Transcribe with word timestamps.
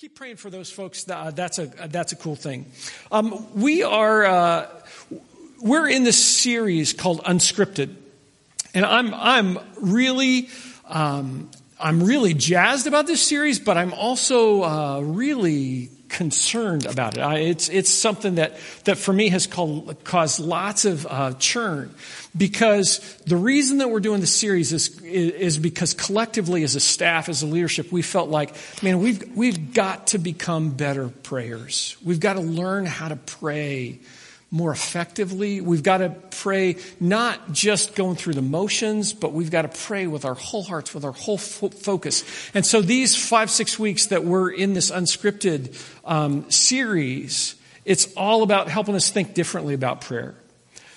Keep 0.00 0.14
praying 0.14 0.36
for 0.36 0.48
those 0.48 0.72
folks. 0.72 1.06
Uh, 1.06 1.30
that's 1.30 1.58
a 1.58 1.66
that's 1.66 2.12
a 2.12 2.16
cool 2.16 2.34
thing. 2.34 2.64
Um, 3.12 3.46
we 3.54 3.82
are 3.82 4.24
uh, 4.24 4.66
we're 5.60 5.90
in 5.90 6.04
this 6.04 6.16
series 6.16 6.94
called 6.94 7.22
Unscripted, 7.24 7.94
and 8.72 8.86
I'm 8.86 9.12
I'm 9.12 9.58
really 9.78 10.48
um, 10.86 11.50
I'm 11.80 12.02
really 12.02 12.34
jazzed 12.34 12.86
about 12.86 13.06
this 13.06 13.22
series, 13.22 13.58
but 13.58 13.76
I'm 13.76 13.94
also 13.94 14.62
uh, 14.62 15.00
really 15.00 15.90
concerned 16.10 16.86
about 16.86 17.16
it. 17.16 17.20
I, 17.20 17.38
it's, 17.38 17.68
it's 17.68 17.88
something 17.88 18.34
that, 18.34 18.58
that 18.84 18.98
for 18.98 19.12
me 19.12 19.28
has 19.30 19.46
called, 19.46 20.02
caused 20.04 20.40
lots 20.40 20.84
of 20.84 21.06
uh, 21.06 21.32
churn 21.38 21.94
because 22.36 22.98
the 23.26 23.36
reason 23.36 23.78
that 23.78 23.88
we're 23.88 24.00
doing 24.00 24.20
this 24.20 24.34
series 24.34 24.72
is, 24.72 25.00
is 25.00 25.56
because 25.58 25.94
collectively 25.94 26.64
as 26.64 26.74
a 26.74 26.80
staff, 26.80 27.28
as 27.28 27.42
a 27.42 27.46
leadership, 27.46 27.90
we 27.90 28.02
felt 28.02 28.28
like, 28.28 28.54
man, 28.82 28.98
we've, 28.98 29.36
we've 29.36 29.72
got 29.72 30.08
to 30.08 30.18
become 30.18 30.70
better 30.70 31.08
prayers. 31.08 31.96
We've 32.04 32.20
got 32.20 32.34
to 32.34 32.40
learn 32.40 32.86
how 32.86 33.08
to 33.08 33.16
pray 33.16 34.00
more 34.50 34.72
effectively. 34.72 35.60
We've 35.60 35.82
got 35.82 35.98
to 35.98 36.10
pray 36.10 36.76
not 36.98 37.52
just 37.52 37.94
going 37.94 38.16
through 38.16 38.34
the 38.34 38.42
motions, 38.42 39.12
but 39.12 39.32
we've 39.32 39.50
got 39.50 39.62
to 39.62 39.86
pray 39.86 40.06
with 40.06 40.24
our 40.24 40.34
whole 40.34 40.64
hearts, 40.64 40.92
with 40.92 41.04
our 41.04 41.12
whole 41.12 41.38
fo- 41.38 41.68
focus. 41.68 42.24
And 42.52 42.66
so 42.66 42.82
these 42.82 43.14
five, 43.14 43.50
six 43.50 43.78
weeks 43.78 44.06
that 44.06 44.24
we're 44.24 44.50
in 44.50 44.72
this 44.72 44.90
unscripted 44.90 45.80
um, 46.04 46.50
series, 46.50 47.54
it's 47.84 48.12
all 48.14 48.42
about 48.42 48.68
helping 48.68 48.96
us 48.96 49.10
think 49.10 49.34
differently 49.34 49.74
about 49.74 50.00
prayer. 50.00 50.34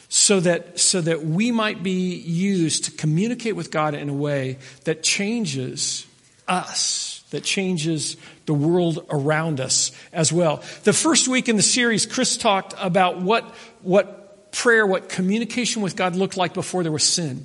So 0.10 0.40
that, 0.42 0.80
so 0.80 1.02
that 1.02 1.24
we 1.24 1.52
might 1.52 1.82
be 1.82 2.16
used 2.16 2.86
to 2.86 2.92
communicate 2.92 3.56
with 3.56 3.72
God 3.72 3.96
in 3.96 4.10
a 4.10 4.14
way 4.14 4.58
that 4.84 5.02
changes 5.04 6.06
us 6.48 7.13
that 7.34 7.44
changes 7.44 8.16
the 8.46 8.54
world 8.54 9.04
around 9.10 9.60
us 9.60 9.92
as 10.14 10.32
well. 10.32 10.64
The 10.84 10.94
first 10.94 11.28
week 11.28 11.50
in 11.50 11.56
the 11.56 11.64
series, 11.64 12.06
Chris 12.06 12.38
talked 12.38 12.76
about 12.78 13.20
what, 13.20 13.44
what 13.82 14.52
prayer, 14.52 14.86
what 14.86 15.10
communication 15.10 15.82
with 15.82 15.96
God 15.96 16.16
looked 16.16 16.38
like 16.38 16.54
before 16.54 16.84
there 16.84 16.92
was 16.92 17.04
sin. 17.04 17.44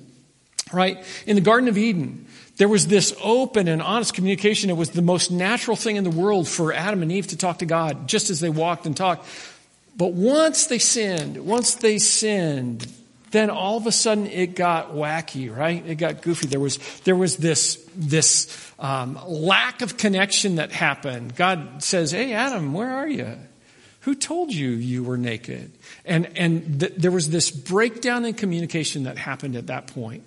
Right? 0.70 1.02
In 1.26 1.36
the 1.36 1.40
Garden 1.40 1.70
of 1.70 1.78
Eden, 1.78 2.26
there 2.58 2.68
was 2.68 2.86
this 2.86 3.16
open 3.22 3.66
and 3.66 3.80
honest 3.80 4.12
communication. 4.12 4.68
It 4.68 4.76
was 4.76 4.90
the 4.90 5.00
most 5.00 5.30
natural 5.30 5.74
thing 5.74 5.96
in 5.96 6.04
the 6.04 6.10
world 6.10 6.46
for 6.46 6.74
Adam 6.74 7.00
and 7.00 7.10
Eve 7.10 7.28
to 7.28 7.38
talk 7.38 7.60
to 7.60 7.66
God 7.66 8.06
just 8.06 8.28
as 8.28 8.40
they 8.40 8.50
walked 8.50 8.84
and 8.84 8.94
talked. 8.94 9.26
But 9.96 10.12
once 10.12 10.66
they 10.66 10.78
sinned, 10.78 11.38
once 11.46 11.76
they 11.76 11.96
sinned, 11.98 12.86
then 13.30 13.50
all 13.50 13.76
of 13.76 13.86
a 13.86 13.92
sudden 13.92 14.26
it 14.26 14.54
got 14.54 14.92
wacky, 14.92 15.54
right? 15.54 15.84
It 15.86 15.96
got 15.96 16.22
goofy. 16.22 16.46
There 16.46 16.60
was, 16.60 16.78
there 17.00 17.16
was 17.16 17.36
this, 17.36 17.84
this 17.94 18.72
um, 18.78 19.18
lack 19.26 19.82
of 19.82 19.96
connection 19.96 20.56
that 20.56 20.72
happened. 20.72 21.36
God 21.36 21.82
says, 21.82 22.10
Hey, 22.10 22.32
Adam, 22.32 22.72
where 22.72 22.90
are 22.90 23.08
you? 23.08 23.38
Who 24.02 24.14
told 24.14 24.54
you 24.54 24.70
you 24.70 25.04
were 25.04 25.18
naked? 25.18 25.70
And, 26.04 26.26
and 26.38 26.80
th- 26.80 26.94
there 26.96 27.10
was 27.10 27.28
this 27.28 27.50
breakdown 27.50 28.24
in 28.24 28.34
communication 28.34 29.04
that 29.04 29.18
happened 29.18 29.56
at 29.56 29.66
that 29.66 29.88
point. 29.88 30.24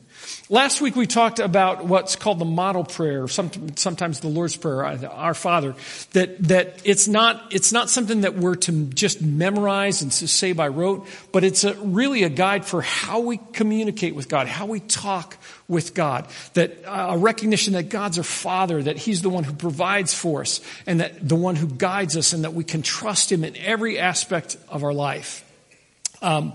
Last 0.50 0.82
week 0.82 0.98
we 0.98 1.08
talked 1.08 1.40
about 1.40 1.86
what's 1.86 2.18
called 2.18 2.40
the 2.40 2.46
model 2.46 2.84
prayer, 2.84 3.28
sometimes 3.30 4.20
the 4.20 4.28
Lord's 4.28 4.58
Prayer, 4.58 4.86
uh, 4.86 5.08
our 5.08 5.34
Father, 5.34 5.76
that, 6.12 6.40
that 6.50 6.82
it's 6.84 7.08
not, 7.08 7.54
it's 7.54 7.72
not 7.72 7.90
something 7.90 8.22
that 8.22 8.36
we're 8.36 8.56
to 8.56 8.86
just 8.88 9.22
memorize 9.22 10.02
and 10.02 10.12
say 10.12 10.52
by 10.52 10.68
rote, 10.68 11.08
but 11.32 11.46
it's 11.46 11.64
a, 11.64 11.74
really 11.76 12.24
a 12.24 12.30
guide 12.30 12.66
for 12.66 12.82
how 12.82 13.22
we 13.22 13.40
communicate 13.54 14.14
with 14.14 14.28
God, 14.28 14.48
how 14.48 14.66
we 14.66 14.82
talk 14.82 15.38
with 15.70 15.94
God, 15.94 16.28
that 16.54 16.84
uh, 16.86 17.08
a 17.12 17.18
recognition 17.18 17.74
that 17.74 17.88
God's 17.90 18.18
our 18.18 18.24
Father, 18.26 18.84
that 18.84 18.98
He's 18.98 19.22
the 19.22 19.30
one 19.30 19.46
who 19.46 19.54
provides 19.54 20.14
for 20.14 20.42
us, 20.42 20.60
and 20.86 21.00
that 21.00 21.28
the 21.28 21.38
one 21.38 21.56
who 21.56 21.68
guides 21.68 22.18
us, 22.18 22.34
and 22.34 22.44
that 22.44 22.54
we 22.54 22.66
can 22.66 22.82
trust 22.82 23.32
Him 23.32 23.46
in 23.46 23.56
every 23.56 23.98
aspect 23.98 24.58
of 24.68 24.84
our 24.84 24.94
life. 24.94 25.46
Um, 26.22 26.54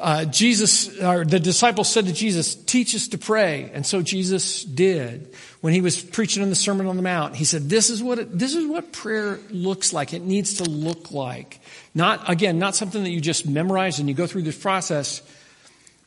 uh, 0.00 0.24
Jesus, 0.24 1.00
or 1.00 1.24
the 1.24 1.40
disciples 1.40 1.88
said 1.88 2.06
to 2.06 2.12
Jesus, 2.12 2.54
teach 2.54 2.94
us 2.94 3.08
to 3.08 3.18
pray. 3.18 3.70
And 3.74 3.84
so 3.84 4.02
Jesus 4.02 4.64
did. 4.64 5.34
When 5.60 5.72
he 5.72 5.80
was 5.80 6.00
preaching 6.00 6.42
in 6.42 6.50
the 6.50 6.54
Sermon 6.54 6.86
on 6.86 6.96
the 6.96 7.02
Mount, 7.02 7.34
he 7.34 7.44
said, 7.44 7.68
this 7.68 7.90
is 7.90 8.02
what, 8.02 8.18
it, 8.18 8.38
this 8.38 8.54
is 8.54 8.66
what 8.66 8.92
prayer 8.92 9.38
looks 9.50 9.92
like. 9.92 10.14
It 10.14 10.22
needs 10.22 10.54
to 10.54 10.64
look 10.64 11.10
like. 11.10 11.60
Not, 11.94 12.30
again, 12.30 12.58
not 12.58 12.76
something 12.76 13.02
that 13.02 13.10
you 13.10 13.20
just 13.20 13.46
memorize 13.46 13.98
and 13.98 14.08
you 14.08 14.14
go 14.14 14.26
through 14.26 14.42
this 14.42 14.58
process, 14.58 15.22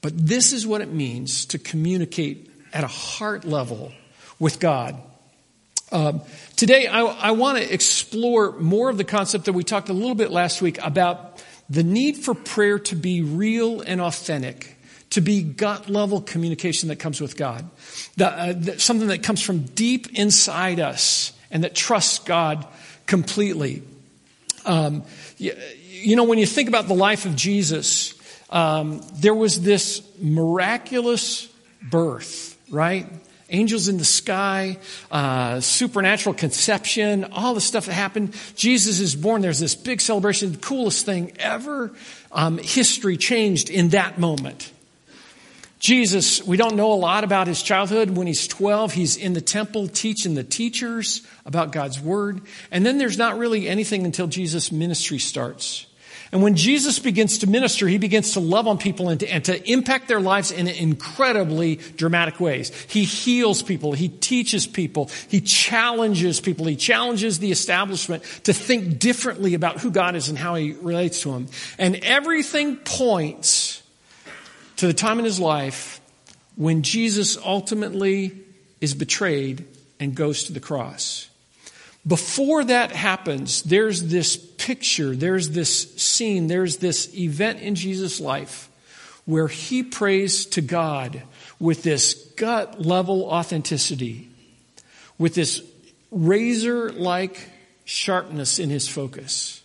but 0.01 0.13
this 0.17 0.53
is 0.53 0.66
what 0.66 0.81
it 0.81 0.91
means 0.91 1.45
to 1.47 1.59
communicate 1.59 2.49
at 2.73 2.83
a 2.83 2.87
heart 2.87 3.45
level 3.45 3.91
with 4.39 4.59
God. 4.59 4.95
Um, 5.91 6.21
today, 6.55 6.87
I, 6.87 7.01
I 7.01 7.31
want 7.31 7.57
to 7.57 7.73
explore 7.73 8.53
more 8.53 8.89
of 8.89 8.97
the 8.97 9.03
concept 9.03 9.45
that 9.45 9.53
we 9.53 9.66
talked 9.66 9.89
a 9.89 9.93
little 9.93 10.16
bit 10.16 10.31
last 10.31 10.61
week 10.61 10.81
about 10.81 11.30
the 11.71 11.83
need 11.83 12.17
for 12.17 12.33
prayer 12.33 12.79
to 12.79 12.95
be 12.97 13.21
real 13.21 13.79
and 13.79 14.01
authentic, 14.01 14.75
to 15.11 15.21
be 15.21 15.41
gut 15.41 15.89
level 15.89 16.19
communication 16.19 16.89
that 16.89 16.97
comes 16.97 17.21
with 17.21 17.37
God, 17.37 17.69
the, 18.17 18.27
uh, 18.27 18.53
the, 18.53 18.77
something 18.77 19.07
that 19.07 19.23
comes 19.23 19.41
from 19.41 19.61
deep 19.61 20.19
inside 20.19 20.81
us 20.81 21.31
and 21.49 21.63
that 21.63 21.73
trusts 21.73 22.19
God 22.19 22.67
completely. 23.05 23.83
Um, 24.65 25.03
you, 25.37 25.55
you, 25.87 26.17
know, 26.17 26.25
when 26.25 26.39
you 26.39 26.45
think 26.45 26.67
about 26.67 26.89
the 26.89 26.93
life 26.93 27.25
of 27.25 27.37
Jesus, 27.37 28.15
um, 28.49 29.01
there 29.13 29.33
was 29.33 29.61
this 29.61 30.01
miraculous 30.19 31.47
birth, 31.81 32.59
right? 32.69 33.07
Angels 33.51 33.88
in 33.88 33.97
the 33.97 34.06
sky, 34.06 34.78
uh, 35.12 35.59
supernatural 35.59 36.34
conception, 36.34 37.25
all 37.25 37.53
the 37.53 37.62
stuff 37.62 37.85
that 37.85 37.94
happened. 37.94 38.34
Jesus 38.56 39.00
is 39.00 39.16
born. 39.16 39.41
There's 39.41 39.59
this 39.59 39.75
big 39.75 40.01
celebration, 40.01 40.53
the 40.53 40.57
coolest 40.57 41.06
thing 41.06 41.34
ever. 41.38 41.91
Um, 42.31 42.57
history 42.57 43.17
changed 43.17 43.69
in 43.69 43.90
that 43.90 44.17
moment. 44.17 44.72
Jesus, 45.81 46.45
we 46.45 46.57
don't 46.57 46.75
know 46.75 46.94
a 46.94 46.95
lot 46.95 47.23
about 47.23 47.47
his 47.47 47.63
childhood. 47.63 48.11
When 48.11 48.28
he's 48.28 48.47
12, 48.47 48.94
he's 48.94 49.17
in 49.17 49.34
the 49.34 49.41
temple 49.41 49.88
teaching 49.88 50.35
the 50.35 50.44
teachers 50.44 51.25
about 51.44 51.72
God's 51.72 52.00
word. 52.00 52.41
And 52.69 52.85
then 52.85 53.00
there's 53.00 53.17
not 53.17 53.40
really 53.40 53.67
anything 53.67 54.06
until 54.06 54.28
Jesus' 54.28 54.72
ministry 54.72 55.17
starts. 55.17 55.88
And 56.31 56.41
when 56.41 56.55
Jesus 56.55 56.97
begins 56.97 57.39
to 57.39 57.47
minister, 57.47 57.87
he 57.87 57.97
begins 57.97 58.33
to 58.33 58.39
love 58.39 58.65
on 58.65 58.77
people 58.77 59.09
and 59.09 59.19
to, 59.19 59.27
and 59.27 59.43
to, 59.45 59.69
impact 59.69 60.07
their 60.07 60.21
lives 60.21 60.51
in 60.51 60.67
incredibly 60.67 61.75
dramatic 61.75 62.39
ways. 62.39 62.73
He 62.85 63.03
heals 63.03 63.61
people. 63.61 63.91
He 63.91 64.07
teaches 64.07 64.65
people. 64.65 65.09
He 65.27 65.41
challenges 65.41 66.39
people. 66.39 66.65
He 66.67 66.77
challenges 66.77 67.39
the 67.39 67.51
establishment 67.51 68.23
to 68.45 68.53
think 68.53 68.97
differently 68.97 69.55
about 69.55 69.81
who 69.81 69.91
God 69.91 70.15
is 70.15 70.29
and 70.29 70.37
how 70.37 70.55
he 70.55 70.71
relates 70.71 71.21
to 71.23 71.33
them. 71.33 71.47
And 71.77 71.97
everything 71.97 72.77
points 72.77 73.83
to 74.77 74.87
the 74.87 74.93
time 74.93 75.19
in 75.19 75.25
his 75.25 75.39
life 75.39 75.99
when 76.55 76.81
Jesus 76.81 77.37
ultimately 77.37 78.39
is 78.79 78.93
betrayed 78.93 79.65
and 79.99 80.15
goes 80.15 80.45
to 80.45 80.53
the 80.53 80.59
cross. 80.61 81.27
Before 82.06 82.63
that 82.63 82.91
happens, 82.91 83.62
there's 83.63 84.07
this 84.07 84.35
picture, 84.35 85.16
there's 85.16 85.51
this 85.51 85.95
scene, 85.95 86.47
there's 86.47 86.78
this 86.78 87.16
event 87.16 87.59
in 87.59 87.75
Jesus' 87.75 88.19
life 88.19 88.69
where 89.25 89.47
he 89.47 89.84
prays 89.84 90.45
to 90.47 90.61
God 90.61 91.22
with 91.59 91.84
this 91.84 92.16
gut 92.35 92.81
level 92.81 93.25
authenticity, 93.25 94.29
with 95.19 95.35
this 95.35 95.61
razor 96.09 96.91
like 96.91 97.50
sharpness 97.85 98.57
in 98.57 98.72
his 98.72 98.88
focus, 98.88 99.61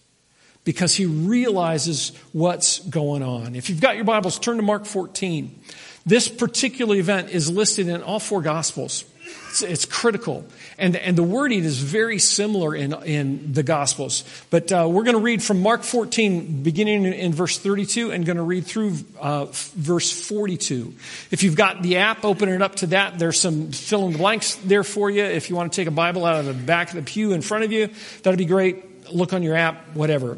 because 0.64 0.94
he 0.94 1.06
realizes 1.06 2.12
what's 2.32 2.80
going 2.80 3.22
on. 3.22 3.54
If 3.54 3.70
you've 3.70 3.80
got 3.80 3.96
your 3.96 4.04
Bibles, 4.04 4.38
turn 4.38 4.56
to 4.56 4.62
Mark 4.62 4.84
14. 4.84 5.58
This 6.04 6.28
particular 6.28 6.96
event 6.96 7.30
is 7.30 7.50
listed 7.50 7.88
in 7.88 8.02
all 8.02 8.20
four 8.20 8.42
Gospels. 8.42 9.04
It's, 9.50 9.62
it's, 9.62 9.84
critical. 9.84 10.44
And, 10.78 10.94
and 10.94 11.16
the 11.16 11.22
wording 11.22 11.64
is 11.64 11.78
very 11.78 12.18
similar 12.18 12.74
in, 12.74 12.92
in 13.04 13.54
the 13.54 13.62
Gospels. 13.62 14.24
But 14.50 14.70
uh, 14.70 14.86
we're 14.90 15.04
going 15.04 15.16
to 15.16 15.22
read 15.22 15.42
from 15.42 15.62
Mark 15.62 15.82
14, 15.82 16.62
beginning 16.62 17.06
in, 17.06 17.12
in 17.14 17.32
verse 17.32 17.58
32, 17.58 18.12
and 18.12 18.26
going 18.26 18.36
to 18.36 18.42
read 18.42 18.66
through 18.66 18.96
uh, 19.18 19.46
verse 19.50 20.12
42. 20.12 20.94
If 21.30 21.42
you've 21.42 21.56
got 21.56 21.82
the 21.82 21.96
app, 21.96 22.26
open 22.26 22.50
it 22.50 22.60
up 22.60 22.74
to 22.76 22.88
that. 22.88 23.18
There's 23.18 23.40
some 23.40 23.72
fill 23.72 24.06
in 24.06 24.12
the 24.12 24.18
blanks 24.18 24.56
there 24.56 24.84
for 24.84 25.08
you. 25.08 25.24
If 25.24 25.48
you 25.48 25.56
want 25.56 25.72
to 25.72 25.76
take 25.76 25.88
a 25.88 25.92
Bible 25.92 26.26
out 26.26 26.40
of 26.40 26.46
the 26.46 26.52
back 26.52 26.90
of 26.90 26.96
the 26.96 27.02
pew 27.02 27.32
in 27.32 27.40
front 27.40 27.64
of 27.64 27.72
you, 27.72 27.88
that'd 28.22 28.36
be 28.36 28.44
great. 28.44 29.10
Look 29.10 29.32
on 29.32 29.42
your 29.42 29.56
app, 29.56 29.94
whatever. 29.94 30.36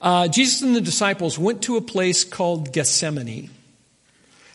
Uh, 0.00 0.28
Jesus 0.28 0.62
and 0.62 0.74
the 0.74 0.80
disciples 0.80 1.38
went 1.38 1.62
to 1.62 1.76
a 1.76 1.82
place 1.82 2.24
called 2.24 2.72
Gethsemane. 2.72 3.50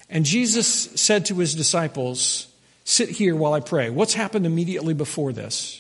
And 0.10 0.26
Jesus 0.26 0.68
said 0.68 1.28
to 1.28 1.36
his 1.36 1.54
disciples, 1.54 2.49
Sit 2.90 3.10
here 3.10 3.36
while 3.36 3.54
I 3.54 3.60
pray. 3.60 3.92
What's 3.92 4.16
happened 4.16 4.48
immediately 4.48 4.96
before 4.96 5.32
this? 5.32 5.80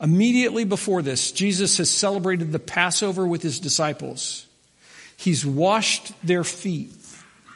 Immediately 0.00 0.62
before 0.62 1.02
this, 1.02 1.32
Jesus 1.32 1.78
has 1.78 1.90
celebrated 1.90 2.52
the 2.52 2.60
Passover 2.60 3.26
with 3.26 3.42
his 3.42 3.58
disciples. 3.58 4.46
He's 5.16 5.44
washed 5.44 6.12
their 6.24 6.44
feet, 6.44 6.92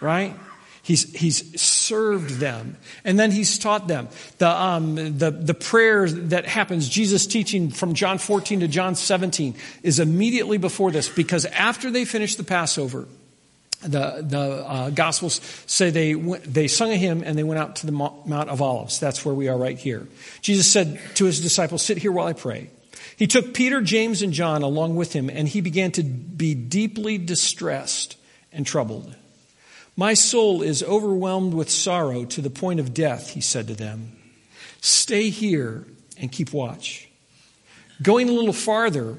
right? 0.00 0.34
He's, 0.82 1.14
he's 1.14 1.62
served 1.62 2.40
them. 2.40 2.76
And 3.05 3.20
then 3.20 3.31
he's 3.31 3.56
taught 3.56 3.87
them. 3.87 4.08
The, 4.38 4.50
um, 4.50 4.96
the, 4.96 5.31
the 5.31 5.55
prayer 5.55 6.11
that 6.11 6.46
happens, 6.46 6.88
Jesus 6.88 7.28
teaching 7.28 7.70
from 7.70 7.94
John 7.94 8.19
14 8.19 8.58
to 8.58 8.69
John 8.69 8.96
17, 8.96 9.55
is 9.85 10.00
immediately 10.00 10.58
before 10.58 10.90
this 10.90 11.08
because 11.08 11.44
after 11.44 11.88
they 11.88 12.05
finish 12.05 12.35
the 12.35 12.43
Passover, 12.43 13.06
the, 13.82 14.25
the 14.26 14.64
uh, 14.67 14.90
Gospels 14.90 15.40
say 15.67 15.90
they, 15.90 16.14
went, 16.14 16.44
they 16.44 16.69
sung 16.69 16.90
a 16.90 16.96
hymn 16.96 17.23
and 17.25 17.37
they 17.37 17.43
went 17.43 17.61
out 17.61 17.76
to 17.76 17.87
the 17.87 17.93
Mount 17.93 18.49
of 18.49 18.62
Olives. 18.62 19.00
That's 19.00 19.25
where 19.25 19.34
we 19.34 19.49
are 19.49 19.56
right 19.56 19.79
here. 19.79 20.06
Jesus 20.40 20.70
said 20.70 21.00
to 21.17 21.25
his 21.25 21.40
disciples, 21.40 21.82
Sit 21.84 21.99
here 21.99 22.12
while 22.12 22.26
I 22.26 22.32
pray. 22.32 22.70
He 23.17 23.26
took 23.26 23.55
Peter, 23.55 23.81
James, 23.81 24.23
and 24.23 24.32
John 24.32 24.62
along 24.62 24.96
with 24.96 25.12
him, 25.12 25.29
and 25.29 25.46
he 25.46 25.61
began 25.61 25.93
to 25.93 26.02
be 26.02 26.55
deeply 26.55 27.19
distressed 27.19 28.17
and 28.52 28.67
troubled. 28.67 29.14
My 29.96 30.14
soul 30.14 30.62
is 30.62 30.82
overwhelmed 30.82 31.52
with 31.52 31.70
sorrow 31.70 32.25
to 32.25 32.40
the 32.40 32.50
point 32.50 32.81
of 32.81 32.94
death, 32.94 33.31
he 33.31 33.40
said 33.40 33.69
to 33.69 33.75
them. 33.75 34.17
Stay 34.81 35.28
here 35.28 35.85
and 36.17 36.32
keep 36.32 36.52
watch. 36.52 37.08
Going 38.02 38.28
a 38.28 38.32
little 38.32 38.55
farther, 38.55 39.19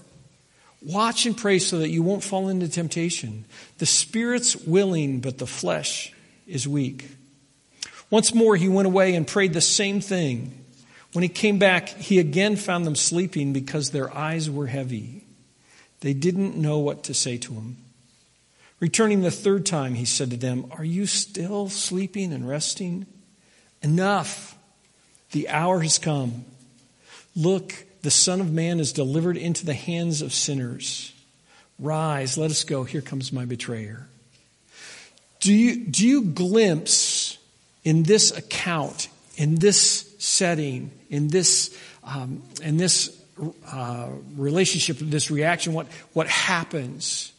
Watch 0.81 1.25
and 1.27 1.37
pray 1.37 1.59
so 1.59 1.79
that 1.79 1.89
you 1.89 2.01
won't 2.01 2.23
fall 2.23 2.49
into 2.49 2.67
temptation. 2.67 3.45
The 3.77 3.85
spirit's 3.85 4.55
willing, 4.55 5.19
but 5.19 5.37
the 5.37 5.47
flesh 5.47 6.11
is 6.47 6.67
weak. 6.67 7.07
Once 8.09 8.33
more, 8.33 8.55
he 8.55 8.67
went 8.67 8.87
away 8.87 9.15
and 9.15 9.27
prayed 9.27 9.53
the 9.53 9.61
same 9.61 10.01
thing. 10.01 10.57
When 11.13 11.23
he 11.23 11.29
came 11.29 11.59
back, 11.59 11.89
he 11.89 12.19
again 12.19 12.55
found 12.55 12.85
them 12.85 12.95
sleeping 12.95 13.53
because 13.53 13.91
their 13.91 14.15
eyes 14.15 14.49
were 14.49 14.67
heavy. 14.67 15.23
They 15.99 16.13
didn't 16.13 16.57
know 16.57 16.79
what 16.79 17.03
to 17.03 17.13
say 17.13 17.37
to 17.37 17.53
him. 17.53 17.77
Returning 18.79 19.21
the 19.21 19.29
third 19.29 19.65
time, 19.65 19.93
he 19.93 20.05
said 20.05 20.31
to 20.31 20.37
them, 20.37 20.65
Are 20.71 20.83
you 20.83 21.05
still 21.05 21.69
sleeping 21.69 22.33
and 22.33 22.47
resting? 22.47 23.05
Enough. 23.83 24.57
The 25.31 25.49
hour 25.49 25.81
has 25.81 25.99
come. 25.99 26.45
Look, 27.35 27.73
the 28.01 28.11
Son 28.11 28.41
of 28.41 28.51
Man 28.51 28.79
is 28.79 28.93
delivered 28.93 29.37
into 29.37 29.65
the 29.65 29.73
hands 29.73 30.21
of 30.21 30.33
sinners. 30.33 31.13
Rise, 31.79 32.37
let 32.37 32.51
us 32.51 32.63
go. 32.63 32.83
Here 32.83 33.01
comes 33.01 33.31
my 33.31 33.45
betrayer. 33.45 34.07
Do 35.39 35.53
you, 35.53 35.85
do 35.85 36.07
you 36.07 36.23
glimpse 36.23 37.37
in 37.83 38.03
this 38.03 38.35
account, 38.35 39.09
in 39.35 39.55
this 39.55 40.13
setting, 40.19 40.91
in 41.09 41.29
this, 41.29 41.75
um, 42.03 42.43
in 42.61 42.77
this 42.77 43.19
uh, 43.71 44.09
relationship, 44.35 44.97
this 44.99 45.31
reaction, 45.31 45.73
what, 45.73 45.87
what 46.13 46.27
happens? 46.27 47.31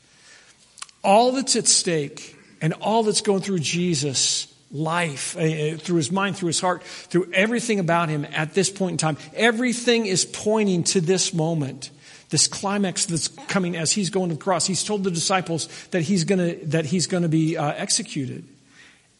all 1.02 1.32
that's 1.32 1.56
at 1.56 1.66
stake 1.66 2.36
and 2.60 2.72
all 2.74 3.02
that's 3.02 3.20
going 3.20 3.40
through 3.40 3.58
Jesus' 3.58 4.51
life, 4.72 5.36
uh, 5.36 5.76
through 5.76 5.96
his 5.96 6.10
mind, 6.10 6.36
through 6.36 6.48
his 6.48 6.60
heart, 6.60 6.82
through 6.82 7.30
everything 7.32 7.78
about 7.78 8.08
him 8.08 8.26
at 8.32 8.54
this 8.54 8.70
point 8.70 8.92
in 8.92 8.98
time, 8.98 9.16
everything 9.34 10.06
is 10.06 10.24
pointing 10.24 10.82
to 10.84 11.00
this 11.00 11.34
moment. 11.34 11.90
This 12.30 12.48
climax 12.48 13.04
that's 13.04 13.28
coming 13.28 13.76
as 13.76 13.92
he's 13.92 14.08
going 14.08 14.30
to 14.30 14.36
the 14.36 14.40
cross. 14.40 14.66
He's 14.66 14.82
told 14.82 15.04
the 15.04 15.10
disciples 15.10 15.68
that 15.90 16.00
he's 16.00 16.24
going 16.24 16.38
to, 16.38 16.66
that 16.68 16.86
he's 16.86 17.06
going 17.06 17.24
to 17.24 17.28
be 17.28 17.58
uh, 17.58 17.72
executed. 17.72 18.44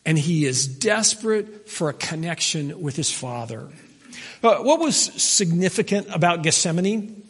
And 0.06 0.18
he 0.18 0.46
is 0.46 0.66
desperate 0.66 1.68
for 1.68 1.90
a 1.90 1.92
connection 1.92 2.80
with 2.80 2.96
his 2.96 3.12
father. 3.12 3.68
But 4.40 4.64
what 4.64 4.80
was 4.80 4.96
significant 4.96 6.08
about 6.12 6.42
Gethsemane 6.42 7.21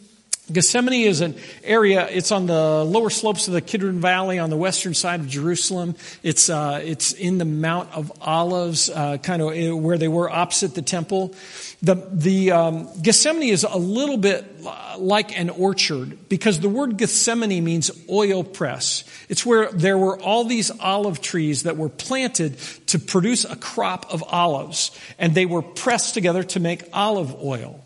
Gethsemane 0.53 1.07
is 1.07 1.21
an 1.21 1.35
area, 1.63 2.07
it's 2.09 2.31
on 2.31 2.45
the 2.45 2.83
lower 2.83 3.09
slopes 3.09 3.47
of 3.47 3.53
the 3.55 3.61
Kidron 3.61 3.99
Valley 3.99 4.37
on 4.37 4.51
the 4.51 4.55
western 4.55 4.93
side 4.93 5.19
of 5.19 5.27
Jerusalem. 5.27 5.95
It's, 6.21 6.47
uh, 6.49 6.79
it's 6.83 7.11
in 7.13 7.39
the 7.39 7.45
Mount 7.45 7.91
of 7.91 8.11
Olives, 8.21 8.89
uh, 8.89 9.17
kind 9.17 9.41
of 9.41 9.53
eh, 9.53 9.71
where 9.71 9.97
they 9.97 10.07
were 10.07 10.29
opposite 10.29 10.75
the 10.75 10.83
temple. 10.83 11.33
The, 11.81 11.95
the 12.11 12.51
um, 12.51 13.01
Gethsemane 13.01 13.49
is 13.49 13.63
a 13.63 13.77
little 13.77 14.17
bit 14.17 14.45
like 14.97 15.37
an 15.37 15.49
orchard 15.49 16.29
because 16.29 16.59
the 16.59 16.69
word 16.69 16.97
Gethsemane 16.97 17.63
means 17.63 17.89
oil 18.09 18.43
press. 18.43 19.03
It's 19.29 19.45
where 19.45 19.71
there 19.71 19.97
were 19.97 20.19
all 20.19 20.45
these 20.45 20.71
olive 20.79 21.19
trees 21.19 21.63
that 21.63 21.77
were 21.77 21.89
planted 21.89 22.57
to 22.87 22.99
produce 22.99 23.43
a 23.43 23.55
crop 23.55 24.13
of 24.13 24.23
olives, 24.23 24.91
and 25.17 25.33
they 25.33 25.47
were 25.47 25.63
pressed 25.63 26.13
together 26.13 26.43
to 26.43 26.59
make 26.59 26.83
olive 26.93 27.35
oil. 27.43 27.82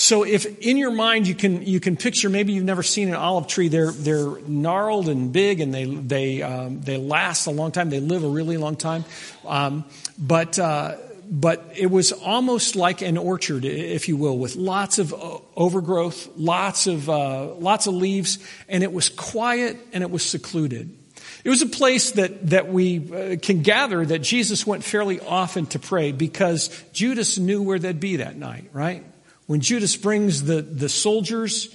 So 0.00 0.22
if 0.22 0.60
in 0.60 0.76
your 0.76 0.92
mind 0.92 1.26
you 1.26 1.34
can 1.34 1.66
you 1.66 1.80
can 1.80 1.96
picture 1.96 2.30
maybe 2.30 2.52
you've 2.52 2.64
never 2.64 2.84
seen 2.84 3.08
an 3.08 3.16
olive 3.16 3.48
tree 3.48 3.66
they're 3.66 3.90
they're 3.90 4.38
gnarled 4.46 5.08
and 5.08 5.32
big 5.32 5.58
and 5.58 5.74
they 5.74 5.86
they 5.86 6.40
um, 6.40 6.80
they 6.82 6.96
last 6.96 7.48
a 7.48 7.50
long 7.50 7.72
time 7.72 7.90
they 7.90 7.98
live 7.98 8.22
a 8.22 8.28
really 8.28 8.58
long 8.58 8.76
time 8.76 9.04
um, 9.44 9.84
but 10.16 10.56
uh, 10.56 10.94
but 11.28 11.72
it 11.76 11.90
was 11.90 12.12
almost 12.12 12.76
like 12.76 13.02
an 13.02 13.18
orchard 13.18 13.64
if 13.64 14.08
you 14.08 14.16
will 14.16 14.38
with 14.38 14.54
lots 14.54 15.00
of 15.00 15.12
uh, 15.12 15.38
overgrowth 15.56 16.28
lots 16.36 16.86
of 16.86 17.10
uh, 17.10 17.52
lots 17.54 17.88
of 17.88 17.94
leaves 17.94 18.38
and 18.68 18.84
it 18.84 18.92
was 18.92 19.08
quiet 19.08 19.76
and 19.92 20.04
it 20.04 20.12
was 20.12 20.24
secluded. 20.24 20.96
It 21.42 21.50
was 21.50 21.62
a 21.62 21.66
place 21.66 22.12
that, 22.12 22.50
that 22.50 22.68
we 22.68 23.12
uh, 23.12 23.36
can 23.42 23.62
gather 23.62 24.06
that 24.06 24.20
Jesus 24.20 24.64
went 24.64 24.84
fairly 24.84 25.18
often 25.18 25.66
to 25.66 25.80
pray 25.80 26.12
because 26.12 26.70
Judas 26.92 27.36
knew 27.36 27.62
where 27.62 27.80
they'd 27.80 27.98
be 27.98 28.16
that 28.16 28.36
night, 28.36 28.70
right? 28.72 29.04
When 29.48 29.62
Judas 29.62 29.96
brings 29.96 30.42
the, 30.42 30.60
the 30.60 30.90
soldiers 30.90 31.74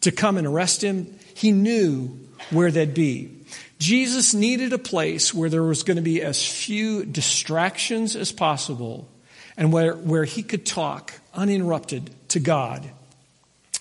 to 0.00 0.10
come 0.10 0.36
and 0.36 0.46
arrest 0.46 0.82
him, 0.82 1.16
he 1.34 1.52
knew 1.52 2.18
where 2.50 2.72
they'd 2.72 2.94
be. 2.94 3.44
Jesus 3.78 4.34
needed 4.34 4.72
a 4.72 4.78
place 4.78 5.32
where 5.32 5.48
there 5.48 5.62
was 5.62 5.84
going 5.84 5.98
to 5.98 6.02
be 6.02 6.20
as 6.20 6.44
few 6.44 7.04
distractions 7.04 8.16
as 8.16 8.32
possible 8.32 9.08
and 9.56 9.72
where, 9.72 9.94
where 9.94 10.24
he 10.24 10.42
could 10.42 10.66
talk 10.66 11.12
uninterrupted 11.32 12.10
to 12.30 12.40
God. 12.40 12.90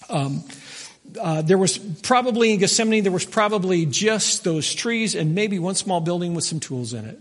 Um, 0.07 0.43
uh, 1.19 1.41
there 1.41 1.57
was 1.57 1.79
probably 1.79 2.53
in 2.53 2.59
Gethsemane, 2.59 3.01
there 3.01 3.11
was 3.11 3.25
probably 3.25 3.87
just 3.87 4.43
those 4.43 4.71
trees 4.71 5.15
and 5.15 5.33
maybe 5.33 5.57
one 5.57 5.73
small 5.73 5.99
building 5.99 6.35
with 6.35 6.43
some 6.43 6.59
tools 6.59 6.93
in 6.93 7.05
it. 7.05 7.19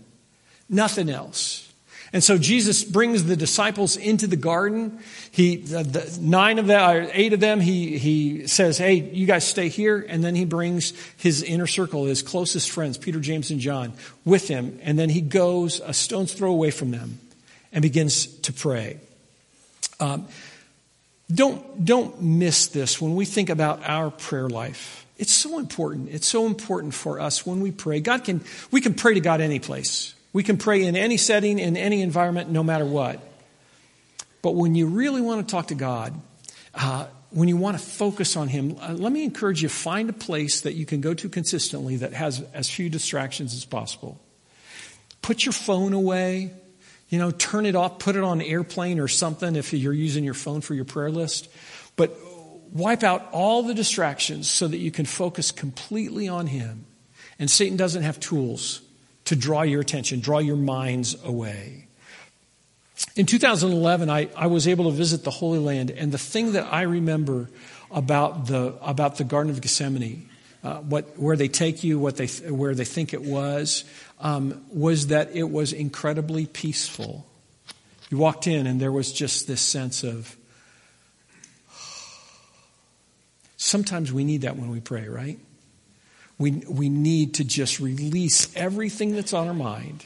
Nothing 0.69 1.09
else. 1.09 1.70
And 2.13 2.21
so 2.21 2.37
Jesus 2.37 2.83
brings 2.83 3.23
the 3.23 3.37
disciples 3.37 3.95
into 3.95 4.27
the 4.27 4.35
garden. 4.35 4.99
He, 5.31 5.55
the, 5.57 5.83
the, 5.83 6.17
nine 6.19 6.59
of 6.59 6.67
them, 6.67 7.09
eight 7.13 7.31
of 7.31 7.39
them, 7.39 7.61
he, 7.61 7.97
he 7.97 8.47
says, 8.47 8.77
Hey, 8.77 8.95
you 8.95 9.25
guys 9.25 9.47
stay 9.47 9.69
here. 9.69 10.05
And 10.09 10.21
then 10.21 10.35
he 10.35 10.43
brings 10.43 10.93
his 11.15 11.41
inner 11.41 11.67
circle, 11.67 12.05
his 12.05 12.21
closest 12.21 12.69
friends, 12.69 12.97
Peter, 12.97 13.21
James, 13.21 13.49
and 13.49 13.61
John, 13.61 13.93
with 14.25 14.49
him. 14.49 14.77
And 14.83 14.99
then 14.99 15.09
he 15.09 15.21
goes 15.21 15.79
a 15.79 15.93
stone's 15.93 16.33
throw 16.33 16.51
away 16.51 16.71
from 16.71 16.91
them 16.91 17.19
and 17.71 17.81
begins 17.81 18.25
to 18.41 18.51
pray. 18.51 18.99
Um, 20.01 20.27
don't, 21.33 21.85
don't 21.85 22.21
miss 22.21 22.67
this 22.67 22.99
when 22.99 23.15
we 23.15 23.23
think 23.23 23.49
about 23.49 23.87
our 23.87 24.11
prayer 24.11 24.49
life. 24.49 25.05
It's 25.17 25.31
so 25.31 25.59
important. 25.59 26.09
It's 26.09 26.27
so 26.27 26.45
important 26.45 26.93
for 26.93 27.21
us 27.21 27.45
when 27.45 27.61
we 27.61 27.71
pray. 27.71 28.01
God 28.01 28.25
can, 28.25 28.41
we 28.69 28.81
can 28.81 28.95
pray 28.95 29.13
to 29.13 29.21
God 29.21 29.39
any 29.39 29.59
place. 29.59 30.13
We 30.33 30.43
can 30.43 30.57
pray 30.57 30.85
in 30.85 30.95
any 30.95 31.17
setting, 31.17 31.59
in 31.59 31.75
any 31.75 32.01
environment, 32.01 32.49
no 32.49 32.63
matter 32.63 32.85
what. 32.85 33.19
But 34.41 34.55
when 34.55 34.75
you 34.75 34.87
really 34.87 35.21
want 35.21 35.47
to 35.47 35.51
talk 35.51 35.67
to 35.67 35.75
God, 35.75 36.19
uh, 36.73 37.07
when 37.31 37.47
you 37.47 37.57
want 37.57 37.77
to 37.77 37.83
focus 37.83 38.35
on 38.35 38.47
Him, 38.47 38.77
uh, 38.79 38.93
let 38.93 39.11
me 39.11 39.23
encourage 39.23 39.61
you 39.61 39.69
find 39.69 40.09
a 40.09 40.13
place 40.13 40.61
that 40.61 40.73
you 40.73 40.85
can 40.85 41.01
go 41.01 41.13
to 41.13 41.29
consistently 41.29 41.97
that 41.97 42.13
has 42.13 42.41
as 42.53 42.69
few 42.69 42.89
distractions 42.89 43.53
as 43.53 43.65
possible. 43.65 44.19
Put 45.21 45.45
your 45.45 45.53
phone 45.53 45.93
away. 45.93 46.53
You 47.09 47.19
know, 47.19 47.31
turn 47.31 47.65
it 47.65 47.75
off, 47.75 47.99
put 47.99 48.15
it 48.15 48.23
on 48.23 48.41
airplane 48.41 48.97
or 48.97 49.09
something 49.09 49.57
if 49.57 49.73
you're 49.73 49.91
using 49.91 50.23
your 50.23 50.33
phone 50.33 50.61
for 50.61 50.73
your 50.73 50.85
prayer 50.85 51.11
list. 51.11 51.49
But 51.97 52.17
wipe 52.71 53.03
out 53.03 53.27
all 53.33 53.63
the 53.63 53.73
distractions 53.73 54.49
so 54.49 54.69
that 54.69 54.77
you 54.77 54.91
can 54.91 55.05
focus 55.05 55.51
completely 55.51 56.29
on 56.29 56.47
Him. 56.47 56.85
And 57.37 57.51
Satan 57.51 57.75
doesn't 57.75 58.03
have 58.03 58.17
tools 58.21 58.81
to 59.31 59.35
draw 59.37 59.61
your 59.61 59.79
attention, 59.79 60.19
draw 60.19 60.39
your 60.39 60.57
minds 60.57 61.15
away. 61.23 61.87
In 63.15 63.25
2011, 63.25 64.09
I, 64.09 64.27
I 64.35 64.47
was 64.47 64.67
able 64.67 64.85
to 64.85 64.91
visit 64.91 65.23
the 65.23 65.31
Holy 65.31 65.57
Land, 65.57 65.89
and 65.89 66.11
the 66.11 66.17
thing 66.17 66.51
that 66.51 66.65
I 66.69 66.81
remember 66.81 67.49
about 67.89 68.47
the, 68.47 68.75
about 68.81 69.15
the 69.15 69.23
Garden 69.23 69.49
of 69.49 69.61
Gethsemane 69.61 70.27
uh, 70.65 70.79
what, 70.79 71.17
where 71.17 71.37
they 71.37 71.47
take 71.47 71.81
you, 71.81 71.97
what 71.97 72.17
they, 72.17 72.27
where 72.27 72.75
they 72.75 72.83
think 72.83 73.13
it 73.13 73.21
was, 73.21 73.85
um, 74.19 74.65
was 74.69 75.07
that 75.07 75.33
it 75.33 75.49
was 75.49 75.71
incredibly 75.71 76.45
peaceful. 76.45 77.25
You 78.09 78.17
walked 78.17 78.47
in 78.47 78.67
and 78.67 78.81
there 78.81 78.91
was 78.91 79.13
just 79.13 79.47
this 79.47 79.61
sense 79.61 80.03
of, 80.03 80.35
sometimes 83.55 84.11
we 84.11 84.25
need 84.25 84.41
that 84.41 84.57
when 84.57 84.69
we 84.71 84.81
pray, 84.81 85.07
right? 85.07 85.39
We, 86.41 86.51
we 86.67 86.89
need 86.89 87.35
to 87.35 87.43
just 87.43 87.79
release 87.79 88.53
everything 88.55 89.13
that's 89.13 89.31
on 89.31 89.47
our 89.47 89.53
mind 89.53 90.03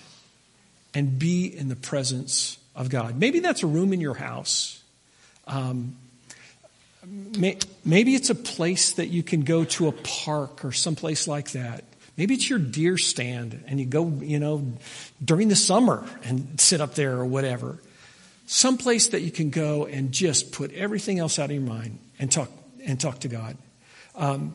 and 0.93 1.17
be 1.17 1.45
in 1.45 1.69
the 1.69 1.77
presence 1.77 2.57
of 2.75 2.89
God. 2.89 3.17
Maybe 3.17 3.39
that's 3.39 3.63
a 3.63 3.67
room 3.67 3.93
in 3.93 4.01
your 4.01 4.15
house. 4.15 4.83
Um, 5.47 5.95
may, 7.05 7.57
maybe 7.85 8.15
it's 8.15 8.29
a 8.29 8.35
place 8.35 8.91
that 8.93 9.07
you 9.07 9.23
can 9.23 9.43
go 9.43 9.63
to 9.63 9.87
a 9.87 9.93
park 9.93 10.65
or 10.65 10.73
someplace 10.73 11.25
like 11.25 11.51
that. 11.51 11.85
Maybe 12.17 12.33
it's 12.33 12.49
your 12.49 12.59
deer 12.59 12.97
stand 12.97 13.63
and 13.67 13.79
you 13.79 13.85
go, 13.85 14.05
you 14.21 14.37
know, 14.37 14.73
during 15.23 15.47
the 15.47 15.55
summer 15.55 16.05
and 16.25 16.59
sit 16.59 16.81
up 16.81 16.95
there 16.95 17.13
or 17.13 17.25
whatever. 17.25 17.79
Someplace 18.45 19.07
that 19.07 19.21
you 19.21 19.31
can 19.31 19.51
go 19.51 19.85
and 19.85 20.11
just 20.11 20.51
put 20.51 20.73
everything 20.73 21.17
else 21.17 21.39
out 21.39 21.45
of 21.45 21.55
your 21.55 21.61
mind 21.61 21.97
and 22.19 22.29
talk 22.29 22.49
and 22.85 22.99
talk 22.99 23.19
to 23.19 23.29
God. 23.29 23.55
Um, 24.15 24.53